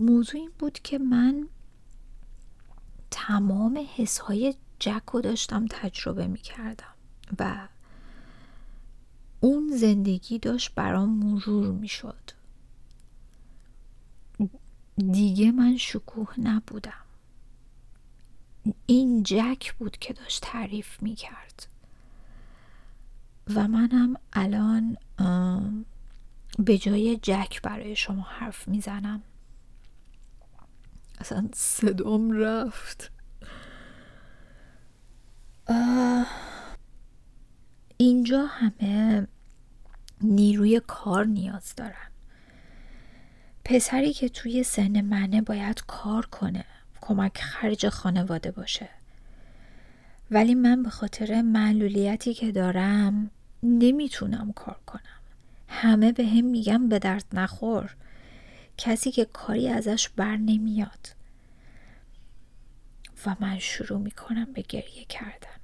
موضوع 0.00 0.40
این 0.40 0.50
بود 0.58 0.78
که 0.78 0.98
من 0.98 1.48
تمام 3.10 3.86
حسهای 3.96 4.54
جک 4.78 5.02
رو 5.12 5.20
داشتم 5.20 5.66
تجربه 5.70 6.26
می 6.26 6.38
کردم 6.38 6.94
و 7.38 7.68
اون 9.40 9.76
زندگی 9.76 10.38
داشت 10.38 10.74
برام 10.74 11.08
مرور 11.08 11.72
می 11.72 11.88
شد 11.88 12.30
دیگه 15.12 15.52
من 15.52 15.76
شکوه 15.76 16.40
نبودم. 16.40 17.03
این 18.86 19.22
جک 19.22 19.74
بود 19.74 19.96
که 19.96 20.12
داشت 20.12 20.42
تعریف 20.42 21.02
می 21.02 21.14
کرد 21.14 21.66
و 23.54 23.68
منم 23.68 24.16
الان 24.32 24.96
به 26.58 26.78
جای 26.78 27.18
جک 27.22 27.62
برای 27.62 27.96
شما 27.96 28.22
حرف 28.22 28.68
می‌زنم. 28.68 29.22
اصلا 31.18 31.48
صدام 31.54 32.32
رفت. 32.32 33.12
اینجا 37.96 38.46
همه 38.46 39.26
نیروی 40.20 40.80
کار 40.86 41.24
نیاز 41.24 41.74
دارن. 41.76 42.10
پسری 43.64 44.12
که 44.12 44.28
توی 44.28 44.62
سن 44.62 45.00
منه 45.00 45.42
باید 45.42 45.84
کار 45.86 46.26
کنه. 46.26 46.64
کمک 47.06 47.40
خرج 47.40 47.88
خانواده 47.88 48.50
باشه. 48.50 48.88
ولی 50.30 50.54
من 50.54 50.82
به 50.82 50.90
خاطر 50.90 51.42
معلولیتی 51.42 52.34
که 52.34 52.52
دارم 52.52 53.30
نمی‌تونم 53.62 54.52
کار 54.52 54.80
کنم. 54.86 55.20
همه 55.68 56.12
به 56.12 56.26
هم 56.26 56.44
میگم 56.44 56.88
به 56.88 56.98
درد 56.98 57.24
نخور. 57.32 57.96
کسی 58.78 59.10
که 59.10 59.24
کاری 59.24 59.68
ازش 59.68 60.08
بر 60.08 60.36
نمیاد. 60.36 61.08
و 63.26 63.36
من 63.40 63.58
شروع 63.58 63.98
می‌کنم 63.98 64.52
به 64.52 64.62
گریه 64.62 65.04
کردن. 65.04 65.60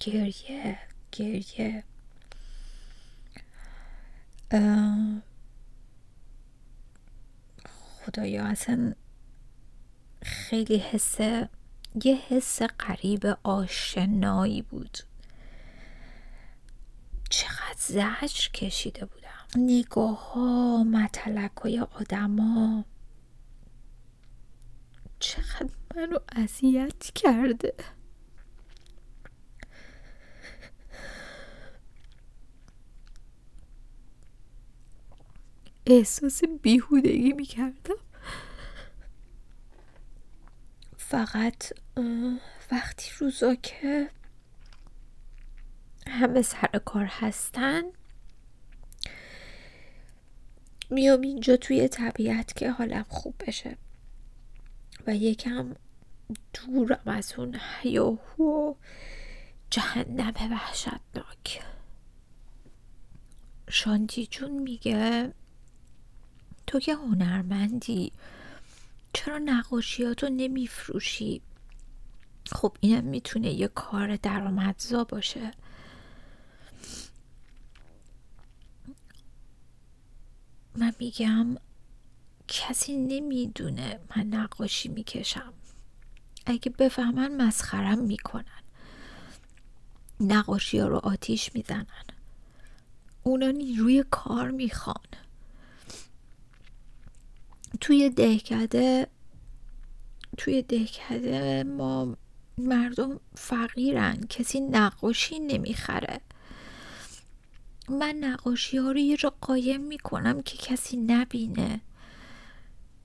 گریه 0.00 0.78
گریه. 1.12 1.84
خدایا 8.06 8.44
اصلا 8.44 8.92
خیلی 10.22 10.76
حس 10.76 11.20
یه 12.04 12.16
حس 12.28 12.62
قریب 12.62 13.26
آشنایی 13.42 14.62
بود. 14.62 14.98
چقدر 17.30 17.76
زجر 17.78 18.50
کشیده 18.54 19.04
بودم. 19.06 19.28
نگاه 19.56 20.32
ها 20.32 20.84
متلک 20.84 21.56
های 21.56 21.80
آدما. 21.80 22.84
چقدر 25.18 25.70
منو 25.96 26.18
اذیت 26.36 27.10
کرده. 27.14 27.74
احساس 35.86 36.44
بیهودگی 36.62 37.32
می‌کردم. 37.32 37.94
فقط 41.08 41.72
وقتی 42.72 43.10
روزا 43.18 43.54
که 43.54 44.10
همه 46.06 46.42
سر 46.42 46.80
کار 46.84 47.04
هستن 47.04 47.82
میام 50.90 51.20
اینجا 51.20 51.56
توی 51.56 51.88
طبیعت 51.88 52.56
که 52.56 52.70
حالم 52.70 53.06
خوب 53.08 53.34
بشه. 53.46 53.76
و 55.06 55.14
یکم 55.14 55.74
دورم 56.54 57.02
از 57.06 57.34
اون 57.38 57.60
هیاهو 57.82 58.74
جهنم 59.70 60.34
وحشتناک. 60.50 61.62
شانتی 63.68 64.26
جون 64.26 64.50
میگه 64.50 65.32
تو 66.66 66.80
که 66.80 66.94
هنرمندی. 66.94 68.12
چرا 69.18 69.38
نقاشیاتو 69.38 70.28
نمیفروشی؟ 70.28 71.42
خب 72.52 72.76
اینم 72.80 73.04
می‌تونه 73.04 73.52
یه 73.52 73.68
کار 73.68 74.16
درآمدزا 74.16 75.04
باشه. 75.04 75.50
من 80.76 80.92
میگم 80.98 81.56
کسی 82.48 82.96
نمی‌دونه 82.96 84.00
من 84.16 84.26
نقاشی 84.26 84.88
می‌کشم. 84.88 85.52
اگه 86.46 86.70
بفهمن 86.78 87.46
مسخرم 87.46 87.98
می‌کنن. 87.98 88.62
نقاشی 90.20 90.78
ها 90.78 90.88
رو 90.88 90.96
آتیش 90.96 91.54
می‌زنن. 91.54 92.04
اونا 93.22 93.50
نیروی 93.50 94.04
کار 94.10 94.50
می‌خوان. 94.50 95.06
توی 97.80 98.10
دهکده 98.10 99.06
توی 100.36 100.62
دهکده 100.62 101.64
ما 101.64 102.16
مردم 102.58 103.20
فقیرن 103.34 104.20
کسی 104.30 104.60
نقاشی 104.60 105.38
نمی‌خره. 105.38 106.20
من 107.88 108.16
نقاشی 108.20 108.76
ها 108.78 108.90
رو 108.90 108.98
یه 108.98 109.16
جا 109.16 109.34
قایم 109.40 109.80
می‌کنم 109.80 110.42
که 110.42 110.56
کسی 110.56 110.96
نبینه. 110.96 111.80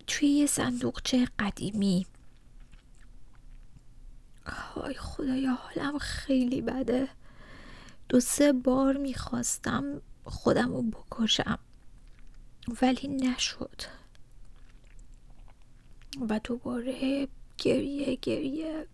توی 0.08 0.28
یه 0.28 0.46
صندوقچه 0.46 1.28
قدیمی. 1.40 2.06
های 4.46 4.94
خدایا 4.94 5.54
حالم 5.54 5.98
خیلی 5.98 6.62
بده. 6.62 7.08
دو 8.10 8.20
سه 8.20 8.54
بار 8.54 8.98
می‌خواستم 8.98 10.02
خودم 10.26 10.74
رو 10.74 10.82
بکشم 10.82 11.60
ولی 12.82 13.08
نشد. 13.08 13.82
و 16.30 16.40
دوباره 16.44 17.28
گریه 17.58 18.16
گریه. 18.16 18.88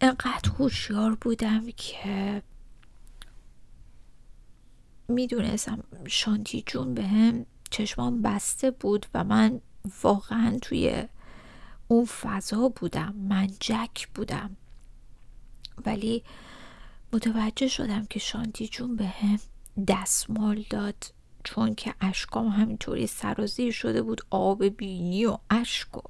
انقدر 0.00 0.50
هوشیار 0.58 1.14
بودم 1.14 1.70
که 1.76 2.42
می‌دونستم 5.08 5.84
شانتی 6.06 6.64
جون 6.66 6.94
به 6.94 7.06
هم 7.06 7.46
چشمان 7.70 8.22
بسته 8.22 8.70
بود 8.70 9.06
و 9.14 9.24
من 9.24 9.60
واقعا 10.02 10.58
توی 10.62 11.04
اون 11.88 12.04
فضا 12.04 12.68
بودم 12.68 13.14
من 13.16 13.46
جک 13.60 14.08
بودم. 14.14 14.56
ولی 15.86 16.24
متوجه 17.12 17.68
شدم 17.68 18.06
که 18.06 18.18
شانتی 18.18 18.68
جون 18.68 18.96
به 18.96 19.06
هم 19.06 19.38
دستمال 19.88 20.64
داد. 20.70 21.04
چون 21.48 21.74
که 21.74 21.94
اشکام 22.00 22.48
همینطوری 22.48 23.06
سرازیر 23.06 23.72
شده 23.72 24.02
بود 24.02 24.20
آب 24.30 24.64
بینی 24.64 25.26
و 25.26 25.38
اشک 25.50 25.96
و 25.96 26.00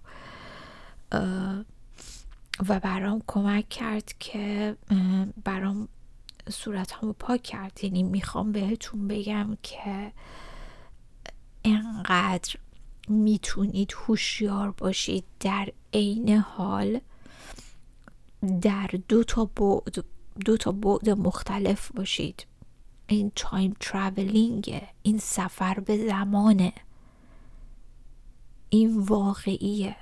و 2.68 2.80
برام 2.80 3.22
کمک 3.26 3.68
کرد 3.68 4.12
که 4.18 4.76
برام 5.44 5.88
صورت 6.50 6.92
همو 6.92 7.12
پاک 7.12 7.42
کرد. 7.42 7.84
یعنی 7.84 8.02
می‌خوام 8.02 8.52
بهتون 8.52 9.08
بگم 9.08 9.56
که 9.62 10.12
انقدر 11.64 12.56
می‌تونید 13.08 13.92
هوشیار 14.06 14.70
باشید 14.70 15.24
در 15.40 15.72
عین 15.94 16.36
حال. 16.36 17.00
در 18.62 18.90
دو 19.08 19.24
تا 19.24 19.44
بعد 19.44 20.04
دو 20.44 20.56
تا 20.56 20.72
بعد 20.72 21.10
مختلف 21.10 21.92
باشید. 21.92 22.46
این 23.10 23.32
time 23.36 23.76
traveling 23.80 24.82
این 25.02 25.18
سفر 25.18 25.80
به 25.80 26.06
زمانه. 26.08 26.72
این 28.68 28.98
واقعیه. 28.98 29.96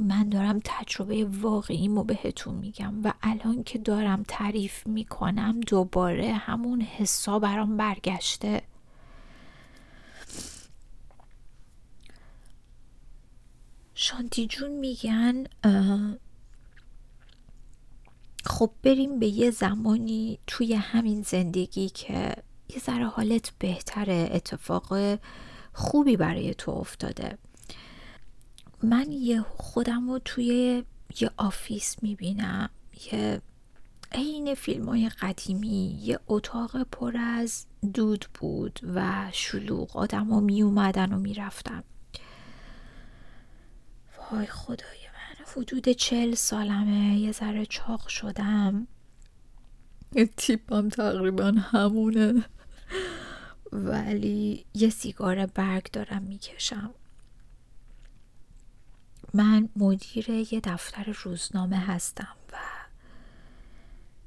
من 0.00 0.28
دارم 0.28 0.60
تجربه 0.64 1.24
واقعیمو 1.24 2.04
بهتون 2.04 2.54
میگم 2.54 3.04
و 3.04 3.12
الان 3.22 3.62
که 3.64 3.78
دارم 3.78 4.24
تعریف 4.28 4.86
می‌کنم 4.86 5.60
دوباره 5.60 6.32
همون 6.32 6.80
حسا 6.80 7.38
برام 7.38 7.76
برگشته. 7.76 8.62
شانتی 13.94 14.46
جون 14.46 14.70
میگن 14.70 15.44
خب 18.58 18.70
بریم 18.82 19.18
به 19.18 19.26
یه 19.26 19.50
زمانی 19.50 20.38
توی 20.46 20.74
همین 20.74 21.22
زندگی 21.22 21.88
که 21.88 22.34
یه 22.68 22.78
ذره 22.78 23.06
حالت 23.06 23.52
بهتره 23.58 24.28
اتفاق 24.32 25.18
خوبی 25.72 26.16
برای 26.16 26.54
تو 26.54 26.70
افتاده. 26.70 27.38
من 28.82 29.12
یه 29.12 29.42
خودم 29.42 30.10
رو 30.10 30.18
توی 30.18 30.84
یه 31.20 31.30
آفیس 31.36 32.02
می‌بینم 32.02 32.70
یه 33.12 33.40
عین 34.12 34.54
فیلم 34.54 34.88
های 34.88 35.08
قدیمی 35.08 36.00
یه 36.02 36.18
اتاق 36.26 36.82
پر 36.82 37.16
از 37.16 37.66
دود 37.94 38.26
بود 38.34 38.80
و 38.94 39.28
شلوغ. 39.32 39.96
آدم 39.96 40.26
ها 40.26 40.40
می 40.40 40.62
اومدن 40.62 41.12
و 41.12 41.18
می‌رفتن. 41.18 41.82
وای 44.32 44.46
خدای 44.46 45.07
حدود 45.56 45.88
چل 45.88 46.34
سالمه. 46.34 47.18
یه 47.18 47.32
ذره 47.32 47.66
چاق 47.66 48.08
شدم. 48.08 48.86
یه 50.12 50.26
تیپم 50.26 50.88
تقریبا 50.88 51.50
همونه. 51.50 52.44
ولی 53.72 54.64
یه 54.74 54.90
سیگار 54.90 55.46
برگ 55.46 55.90
دارم 55.90 56.22
می‌کشم. 56.22 56.94
من 59.34 59.68
مدیر 59.76 60.30
یه 60.30 60.60
دفتر 60.64 61.16
روزنامه 61.24 61.76
هستم 61.78 62.36
و 62.52 62.56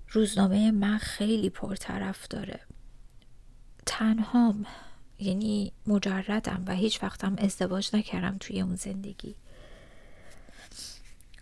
روزنامه 0.09 0.71
من 0.71 0.97
خیلی 0.97 1.49
پرطرف 1.49 2.27
داره. 2.27 2.59
تنهام 3.85 4.65
یعنی 5.19 5.71
مجردم 5.87 6.63
و 6.67 6.75
هیچ 6.75 7.03
وقتم 7.03 7.35
ازدواج 7.37 7.95
نکردم 7.95 8.37
توی 8.39 8.61
اون 8.61 8.75
زندگی. 8.75 9.35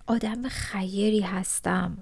آدم 0.09 0.47
خیری 0.47 1.19
هستم. 1.19 1.97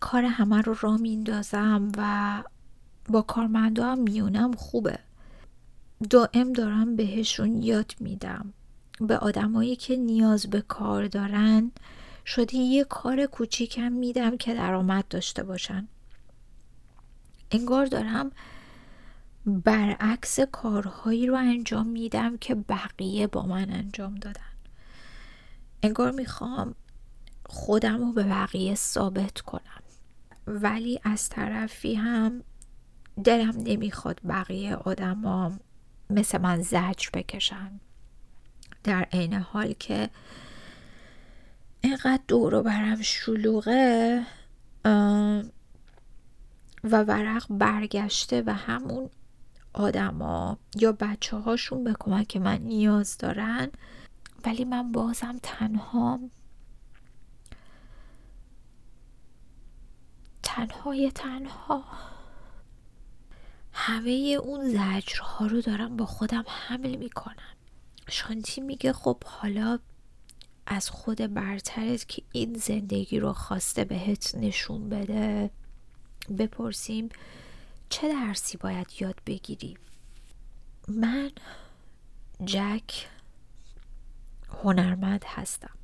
کار 0.00 0.24
همه 0.24 0.62
رو 0.62 0.76
را 0.80 0.96
میندازم 0.96 1.92
و 1.96 2.42
با 3.08 3.22
کارمندا 3.22 3.92
هم 3.92 3.98
میونم 3.98 4.52
خوبه. 4.52 4.98
دائم 6.10 6.52
دارم 6.52 6.96
بهشون 6.96 7.62
یاد 7.62 7.94
میدم. 8.00 8.52
به 9.00 9.18
آدمایی 9.18 9.76
که 9.76 9.96
نیاز 9.96 10.46
به 10.46 10.60
کار 10.60 11.08
دارن 11.08 11.70
شده 12.26 12.56
یه 12.56 12.84
کار 12.84 13.26
کوچیکم 13.26 13.92
میدم 13.92 14.36
که 14.36 14.54
درآمد 14.54 15.04
داشته 15.08 15.42
باشن. 15.42 15.88
انگار 17.50 17.86
دارم 17.86 18.30
برعکس 19.46 20.40
کارهایی 20.40 21.26
رو 21.26 21.34
انجام 21.34 21.86
میدم 21.86 22.36
که 22.36 22.54
بقیه 22.54 23.26
با 23.26 23.42
من 23.46 23.70
انجام 23.70 24.14
دادن. 24.14 24.49
انگار 25.82 26.10
می‌خوام 26.10 26.74
خودم 27.46 27.98
رو 27.98 28.12
به 28.12 28.22
بقیه 28.22 28.74
ثابت 28.74 29.40
کنم. 29.40 29.82
ولی 30.46 31.00
از 31.04 31.28
طرفی 31.28 31.94
هم 31.94 32.42
دلم 33.24 33.54
نمی‌خواد 33.56 34.20
بقیه 34.28 34.74
آدما 34.74 35.52
مثل 36.10 36.38
من 36.38 36.62
زجر 36.62 37.08
بکشن. 37.14 37.80
در 38.84 39.02
عین 39.02 39.34
حال 39.34 39.72
که 39.72 40.10
اینقدر 41.80 42.20
دور 42.28 42.62
برم 42.62 43.02
شلوغه 43.02 44.22
و 46.84 47.02
ورق 47.02 47.46
برگشته 47.50 48.42
و 48.46 48.54
همون 48.54 49.10
آدما 49.72 50.58
یا 50.76 50.92
بچه 50.92 51.36
هاشون 51.36 51.84
به 51.84 51.96
کمک 52.00 52.36
من 52.36 52.58
نیاز 52.58 53.18
دارن 53.18 53.68
ولی 54.44 54.64
من 54.64 54.92
بازم 54.92 55.38
تنها 55.42 56.20
تنهای 60.42 61.10
تنها. 61.10 61.84
همه 63.72 64.10
اون 64.42 64.68
زجرها 64.68 65.46
رو 65.46 65.60
دارم 65.60 65.96
با 65.96 66.06
خودم 66.06 66.44
حمل 66.46 66.96
می‌کنم. 66.96 67.56
شانتی 68.08 68.60
میگه 68.60 68.92
خب 68.92 69.24
حالا 69.24 69.78
از 70.66 70.90
خود 70.90 71.34
برترت 71.34 72.08
که 72.08 72.22
این 72.32 72.54
زندگی 72.54 73.20
رو 73.20 73.32
خواسته 73.32 73.84
بهت 73.84 74.34
نشون 74.34 74.88
بده 74.88 75.50
بپرسیم 76.38 77.08
چه 77.88 78.08
درسی 78.08 78.56
باید 78.56 78.86
یاد 79.00 79.20
بگیری؟ 79.26 79.76
من 80.88 81.30
جک 82.44 83.06
هنرمند 84.62 85.24
هستم. 85.26 85.78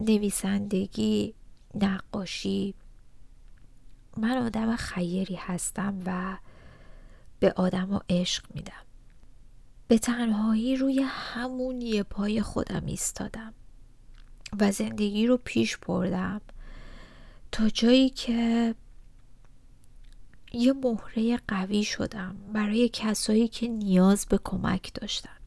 نویسندگی 0.00 1.34
نقاشی. 1.74 2.74
من 4.16 4.38
آدم 4.38 4.76
خیری 4.76 5.34
هستم 5.34 6.00
و 6.06 6.38
به 7.40 7.52
آدم 7.52 8.00
عشق 8.08 8.44
میدم. 8.54 8.84
به 9.88 9.98
تنهایی 9.98 10.76
روی 10.76 11.00
همون 11.00 11.80
یه 11.80 12.02
پای 12.02 12.42
خودم 12.42 12.86
ایستادم 12.86 13.54
و 14.60 14.72
زندگی 14.72 15.26
رو 15.26 15.36
پیش 15.36 15.76
بردم 15.76 16.40
تا 17.52 17.68
جایی 17.68 18.10
که 18.10 18.74
یه 20.52 20.72
مهره 20.72 21.36
قوی 21.48 21.84
شدم 21.84 22.36
برای 22.52 22.90
کسایی 22.92 23.48
که 23.48 23.68
نیاز 23.68 24.26
به 24.26 24.38
کمک 24.44 24.94
داشتن. 24.94 25.41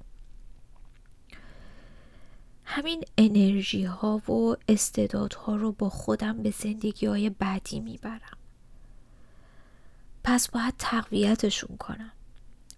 همین 2.65 3.04
انرژی 3.17 3.84
ها 3.84 4.17
و 4.17 4.56
استعدادها 4.67 5.56
رو 5.56 5.71
با 5.71 5.89
خودم 5.89 6.43
به 6.43 6.51
زندگی 6.51 7.06
های 7.06 7.30
بعدی 7.30 7.80
می‌برم. 7.80 8.38
پس 10.23 10.49
باید 10.49 10.73
تقویتشون 10.80 11.78
کنم 11.78 12.12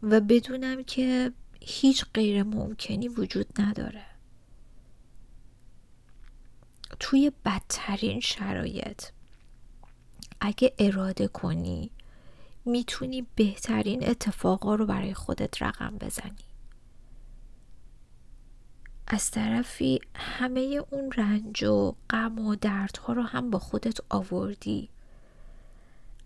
و 0.04 0.20
بدونم 0.20 0.84
که 0.84 1.32
هیچ 1.62 2.06
غیر 2.14 2.44
ممکنی 2.44 3.08
وجود 3.08 3.62
نداره. 3.62 4.06
توی 7.00 7.32
بدترین 7.46 8.20
شرایط 8.20 9.04
اگه 10.42 10.74
اراده 10.80 11.28
کنی 11.28 11.92
می‌تونی 12.66 13.28
بهترین 13.36 14.10
اتفاقا 14.10 14.76
رو 14.76 14.86
برای 14.86 15.14
خودت 15.14 15.62
رقم 15.62 15.98
بزنی. 15.98 16.47
از 19.10 19.32
طرفی 19.32 20.00
همه 20.16 20.84
اون 20.90 21.12
رنج 21.12 21.64
و 21.64 21.96
غم 22.10 22.40
و 22.40 22.56
دردها 22.56 23.14
رو 23.14 23.24
هم 23.24 23.50
با 23.50 23.60
خودت 23.60 23.98
آوردی. 24.10 24.90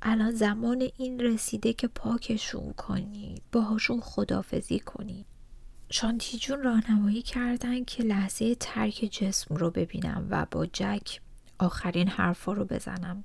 الان 0.02 0.32
زمان 0.32 0.90
این 0.98 1.20
رسیده 1.20 1.74
که 1.74 1.88
پاکشون 1.88 2.74
کنی 2.74 3.36
باهاشون 3.52 4.00
خدافزی 4.02 4.80
کنی. 4.80 5.26
شانتی 5.90 6.38
جون 6.38 6.64
راهنمایی 6.64 7.22
کردن 7.22 7.84
که 7.84 8.04
لحظه 8.04 8.56
ترک 8.56 9.10
جسم 9.12 9.56
رو 9.56 9.72
ببینم 9.72 10.28
و 10.30 10.46
با 10.52 10.66
جک 10.66 11.22
آخرین 11.60 12.08
حرفا 12.08 12.54
رو 12.54 12.66
بزنم. 12.66 13.24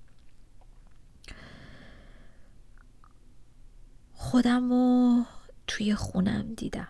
خودم 4.13 4.71
رو 4.71 5.25
توی 5.67 5.95
خونم 5.95 6.55
دیدم. 6.55 6.89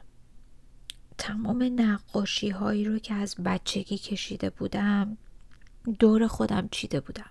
تمام 1.19 1.73
نقاشی 1.77 2.49
هایی 2.49 2.85
رو 2.85 2.99
که 2.99 3.15
از 3.15 3.35
بچگی 3.45 3.99
کشیده 3.99 4.51
بودم 4.51 5.17
دور 5.99 6.27
خودم 6.27 6.69
چیده 6.69 7.01
بودم. 7.01 7.31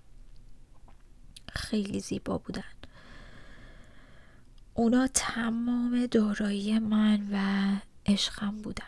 خیلی 1.50 2.00
زیبا 2.00 2.38
بودن. 2.38 2.64
اونا 4.74 5.08
تمام 5.14 6.06
دارایی 6.06 6.80
من 6.80 7.28
و 7.32 7.76
عشقم 8.12 8.58
بودن. 8.62 8.86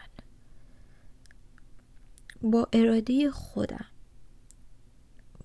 با 2.42 2.68
اراده 2.74 3.32
خودم 3.32 3.86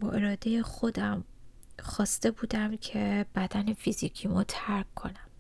با 0.01 0.11
اراده 0.11 0.63
خودم 0.63 1.25
خواسته 1.83 2.31
بودم 2.31 2.77
که 2.77 3.27
بدن 3.35 3.73
فیزیکیمو 3.73 4.45
ترک 4.49 4.95
کنم. 4.95 5.31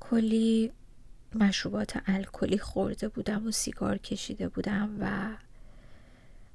کلی 0.00 0.72
مشروبات 1.36 2.02
الکلی 2.06 2.58
خورده 2.58 3.08
بودم 3.08 3.46
و 3.46 3.50
سیگار 3.50 3.98
کشیده 3.98 4.48
بودم 4.48 4.96
و 5.00 5.36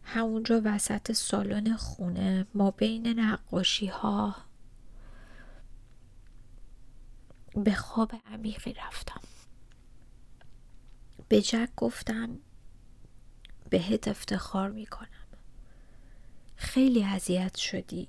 همونجا 0.04 0.62
وسط 0.64 1.12
سالن 1.12 1.76
خونه 1.76 2.48
ما 2.54 2.72
بین 2.72 3.20
نقاشی 3.20 3.88
ها 3.88 4.36
به 7.56 7.74
خواب 7.74 8.12
عمیقی 8.26 8.74
رفتم. 8.74 9.22
به 11.30 11.42
جک 11.42 11.70
گفتم 11.78 12.40
بهت 13.70 14.08
افتخار 14.08 14.72
می‌کنم. 14.72 15.08
خیلی 16.56 17.04
اذیت 17.04 17.58
شدی 17.58 18.08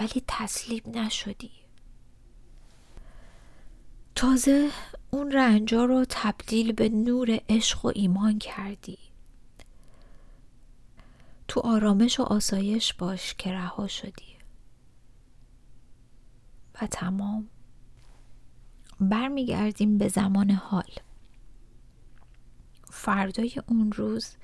ولی 0.00 0.22
تسلیم 0.28 0.82
نشدی. 0.86 1.50
تازه 4.14 4.70
اون 5.16 5.32
رنجا 5.32 5.84
رو 5.84 6.04
تبدیل 6.08 6.72
به 6.72 6.88
نور 6.88 7.40
عشق 7.48 7.84
و 7.84 7.92
ایمان 7.94 8.38
کردی. 8.38 8.98
تو 11.48 11.60
آرامش 11.60 12.20
و 12.20 12.22
آسایش 12.22 12.94
باش 12.94 13.34
که 13.34 13.52
رها 13.52 13.86
شدی. 13.88 14.36
و 16.82 16.86
تمام. 16.86 17.48
برمیگردیم 19.00 19.98
به 19.98 20.08
زمان 20.08 20.50
حال. 20.50 20.90
فردای 22.90 23.62
اون 23.68 23.92
روز 23.92 24.36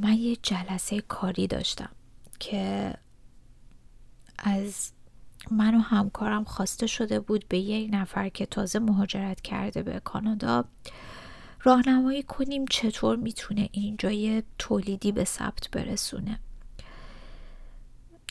من 0.00 0.16
یه 0.18 0.36
جلسه 0.36 1.00
کاری 1.00 1.46
داشتم 1.46 1.90
که 2.38 2.94
از 4.38 4.92
من 5.50 5.74
و 5.74 5.78
همکارم 5.78 6.44
خواسته 6.44 6.86
شده 6.86 7.20
بود 7.20 7.44
به 7.48 7.58
یک 7.58 7.90
نفر 7.92 8.28
که 8.28 8.46
تازه 8.46 8.78
مهاجرت 8.78 9.40
کرده 9.40 9.82
به 9.82 10.00
کانادا 10.00 10.64
راهنمایی 11.62 12.22
کنیم 12.22 12.64
چطور 12.70 13.16
می‌تونه 13.16 13.68
اینجا 13.72 14.10
یه 14.10 14.42
تولیدی 14.58 15.12
به 15.12 15.24
ثبت 15.24 15.70
برسونه. 15.72 16.40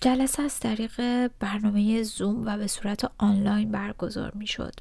جلسه 0.01 0.43
از 0.43 0.59
طریق 0.59 1.27
برنامه 1.27 2.03
زوم 2.03 2.45
و 2.45 2.57
به 2.57 2.67
صورت 2.67 3.11
آنلاین 3.17 3.71
برگزار 3.71 4.31
می‌شد. 4.35 4.73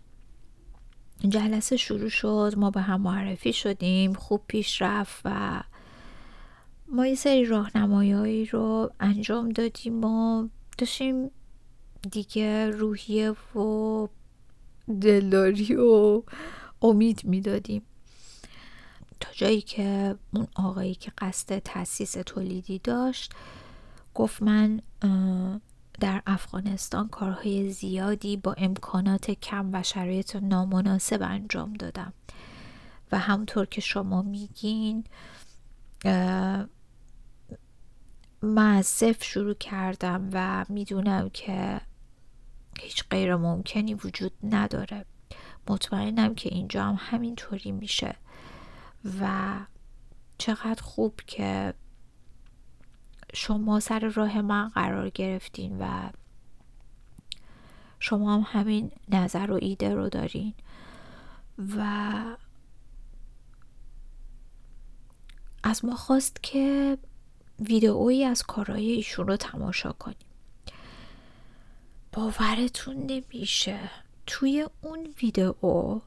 جلسه 1.28 1.76
شروع 1.76 2.08
شد 2.08 2.54
ما 2.56 2.70
به 2.70 2.80
هم 2.80 3.00
معرفی 3.00 3.52
شدیم 3.52 4.12
خوب 4.12 4.42
پیش 4.48 4.82
رفت 4.82 5.20
و 5.24 5.60
ما 6.88 7.06
یه 7.06 7.14
سری 7.14 7.44
راهنمایی 7.44 8.46
رو 8.46 8.92
انجام 9.00 9.48
دادیم 9.48 10.04
و 10.04 10.48
داشتیم 10.78 11.30
دیگه 12.10 12.70
روحیه 12.70 13.30
و 13.30 14.08
دلداری 15.00 15.74
و 15.74 16.22
امید 16.82 17.24
می‌دادیم. 17.24 17.82
تا 19.20 19.30
جایی 19.32 19.60
که 19.60 20.16
اون 20.34 20.46
آقایی 20.54 20.94
که 20.94 21.12
قصد 21.18 21.58
تاسیس 21.58 22.12
تولیدی 22.12 22.78
داشت 22.78 23.32
گفت 24.14 24.42
من 24.42 24.80
در 26.00 26.22
افغانستان 26.26 27.08
کارهای 27.08 27.70
زیادی 27.70 28.36
با 28.36 28.54
امکانات 28.58 29.30
کم 29.30 29.70
و 29.72 29.82
شرایط 29.82 30.36
نامناسب 30.36 31.22
انجام 31.22 31.72
دادم. 31.72 32.12
و 33.12 33.18
همطور 33.18 33.66
که 33.66 33.80
شما 33.80 34.22
میگین 34.22 35.04
من 38.42 38.76
از 38.76 38.86
صفر 38.86 39.24
شروع 39.24 39.54
کردم 39.54 40.30
و 40.32 40.64
می‌دونم 40.68 41.30
که 41.30 41.80
هیچ 42.80 43.04
غیر 43.10 43.36
ممکنی 43.36 43.94
وجود 43.94 44.32
نداره. 44.42 45.04
مطمئنم 45.68 46.34
که 46.34 46.48
اینجا 46.48 46.84
هم 46.84 46.96
همینطوری 46.98 47.72
میشه. 47.72 48.16
و 49.20 49.54
چقدر 50.38 50.82
خوب 50.82 51.20
که 51.26 51.74
شما 53.34 53.80
سر 53.80 53.98
راه 53.98 54.40
من 54.40 54.68
قرار 54.68 55.10
گرفتین 55.10 55.78
و 55.78 56.10
شما 58.00 58.34
هم 58.34 58.44
همین 58.46 58.90
نظر 59.08 59.50
و 59.50 59.58
ایده 59.62 59.94
رو 59.94 60.08
دارین. 60.08 60.54
و 61.76 62.36
از 65.62 65.84
ما 65.84 65.96
خواست 65.96 66.42
که 66.42 66.98
ویدئویی 67.60 68.24
از 68.24 68.42
کارهای 68.42 68.90
ایشون 68.90 69.26
رو 69.26 69.36
تماشا 69.36 69.92
کنیم. 69.92 70.33
باورتون 72.14 72.96
نمیشه. 72.96 73.78
توی 74.26 74.66
اون 74.82 75.14
ویدئو 75.22 76.00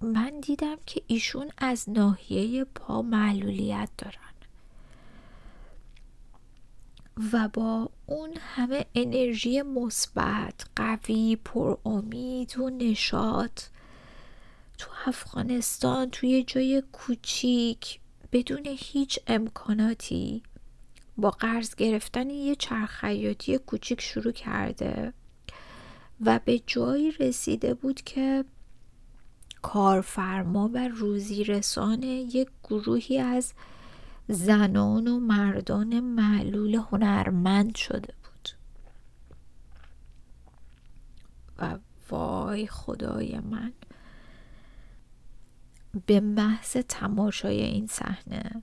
من 0.00 0.40
دیدم 0.40 0.76
که 0.86 1.02
ایشون 1.06 1.50
از 1.58 1.90
ناحیه 1.90 2.64
پا 2.64 3.02
معلولیت 3.02 3.88
دارن. 3.98 4.28
و 7.32 7.48
با 7.48 7.90
اون 8.06 8.30
همه 8.40 8.86
انرژی 8.94 9.62
مثبت 9.62 10.66
قوی 10.76 11.36
پر 11.36 11.76
امید 11.84 12.58
و 12.58 12.70
نشاط 12.70 13.62
تو 14.78 14.90
افغانستان 15.06 16.10
توی 16.10 16.42
جای 16.42 16.82
کوچیک 16.92 18.00
بدون 18.32 18.62
هیچ 18.66 19.18
امکاناتی 19.26 20.42
با 21.18 21.30
قرض 21.30 21.74
گرفتن 21.74 22.30
یه 22.30 22.54
چرخیاتی 22.54 23.58
کوچیک 23.58 24.00
شروع 24.00 24.32
کرده 24.32 25.12
و 26.20 26.40
به 26.44 26.58
جایی 26.66 27.10
رسیده 27.10 27.74
بود 27.74 28.02
که 28.02 28.44
کارفرما 29.62 30.70
و 30.74 30.88
روزی 30.88 31.44
رسان 31.44 32.02
یک 32.02 32.48
گروهی 32.64 33.18
از 33.18 33.52
زنان 34.28 35.08
و 35.08 35.20
مردان 35.20 36.00
معلول 36.00 36.74
هنرمند 36.74 37.74
شده 37.74 38.14
بود. 38.22 38.48
و 41.58 41.78
وای 42.10 42.66
خدای 42.66 43.38
من 43.38 43.72
به 46.06 46.20
محض 46.20 46.72
تماشای 46.88 47.62
این 47.62 47.86
صحنه 47.86 48.62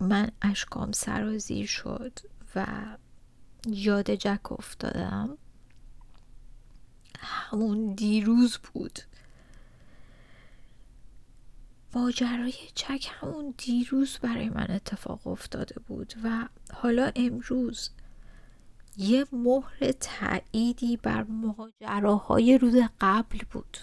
من 0.00 0.30
اشکام 0.42 0.92
سرازیر 0.92 1.66
شد 1.66 2.18
و 2.56 2.66
یاد 3.66 4.10
جک 4.10 4.52
افتادم. 4.52 5.38
همون 7.18 7.94
دیروز 7.94 8.58
بود. 8.58 8.98
ماجرای 11.94 12.54
چک 12.74 13.10
همون 13.20 13.54
دیروز 13.58 14.18
برای 14.22 14.48
من 14.48 14.66
اتفاق 14.70 15.26
افتاده 15.26 15.80
بود 15.80 16.14
و 16.24 16.48
حالا 16.72 17.12
امروز 17.16 17.90
یه 18.96 19.26
مهر 19.32 19.92
تأییدی 20.00 20.96
بر 20.96 21.22
ماجراهای 21.22 22.58
روز 22.58 22.76
قبل 23.00 23.38
بود. 23.50 23.78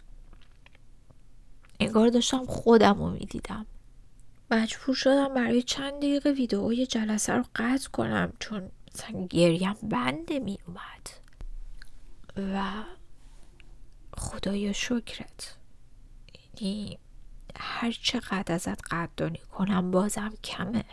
انگار 1.80 2.10
داشتم 2.10 2.46
خودم 2.46 2.98
رو 2.98 3.10
می‌دیدم. 3.10 3.66
مجبور 4.52 4.96
شدم 4.96 5.34
برای 5.34 5.64
چند 5.64 5.94
دقیقه 5.94 6.32
ویدئوی 6.32 6.86
جلسه 6.86 7.34
رو 7.34 7.44
قطع 7.56 7.90
کنم 7.90 8.34
چون 8.40 8.72
مثلا 8.94 9.28
گریم 9.30 9.76
بنده 9.84 10.40
می 10.40 10.58
اومد. 10.68 11.10
و 12.56 12.84
خدایا 14.18 14.74
شکرت. 14.74 15.58
یعنی 16.62 17.00
هر 17.60 17.92
چقدر 17.92 18.56
ازت 18.56 18.94
قدردانی 18.94 19.38
کنم 19.38 19.92
بازم 19.92 20.34
کمه. 20.44 20.86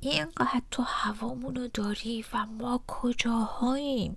اینقدر 0.00 0.62
تو 0.70 0.82
هوامونو 0.82 1.68
داری 1.68 2.24
و 2.32 2.46
ما 2.46 2.84
کجاهاییم؟ 2.86 4.16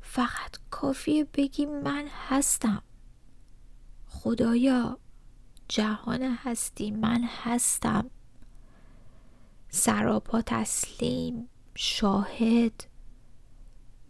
فقط 0.00 0.56
کافیه 0.70 1.24
بگی 1.24 1.66
من 1.66 2.08
هستم. 2.28 2.82
خدایا 4.06 4.98
جهان 5.68 6.22
هستی 6.22 6.90
من 6.90 7.24
هستم. 7.42 8.10
سراپا 9.70 10.42
تسلیم 10.42 11.48
شاهد. 11.74 12.84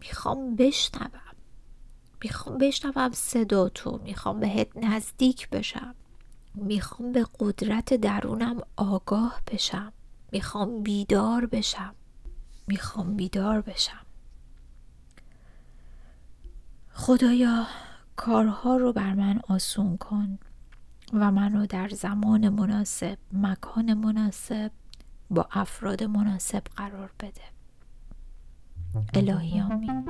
می‌خوام 0.01 0.57
بشنوم. 0.57 1.21
می‌خوام 2.23 2.59
بشنوم 2.59 3.11
صدا 3.13 3.69
تو 3.69 4.01
می‌خوام 4.05 4.41
بهت 4.41 4.77
نزدیک 4.77 5.49
بشم. 5.49 5.95
می‌خوام 6.55 7.13
به 7.13 7.27
قدرت 7.41 7.95
درونم 7.95 8.61
آگاه 8.77 9.43
بشم. 9.53 9.93
می‌خوام 10.33 10.83
بیدار 10.83 11.47
بشم. 11.47 11.95
می‌خوام 12.67 13.17
بیدار 13.17 13.61
بشم. 13.61 14.07
خدایا 16.93 17.67
کارها 18.17 18.77
رو 18.77 18.93
بر 18.93 19.15
من 19.15 19.41
آسون 19.49 19.97
کن. 19.97 20.39
و 21.13 21.31
منو 21.31 21.67
در 21.67 21.89
زمان 21.89 22.49
مناسب 22.49 23.19
مکان 23.33 23.95
مناسب 23.95 24.71
با 25.31 25.49
افراد 25.53 26.05
مناسب 26.05 26.63
قرار 26.77 27.11
بده. 27.21 27.41
الهی 29.15 29.61
آمین. 29.61 30.05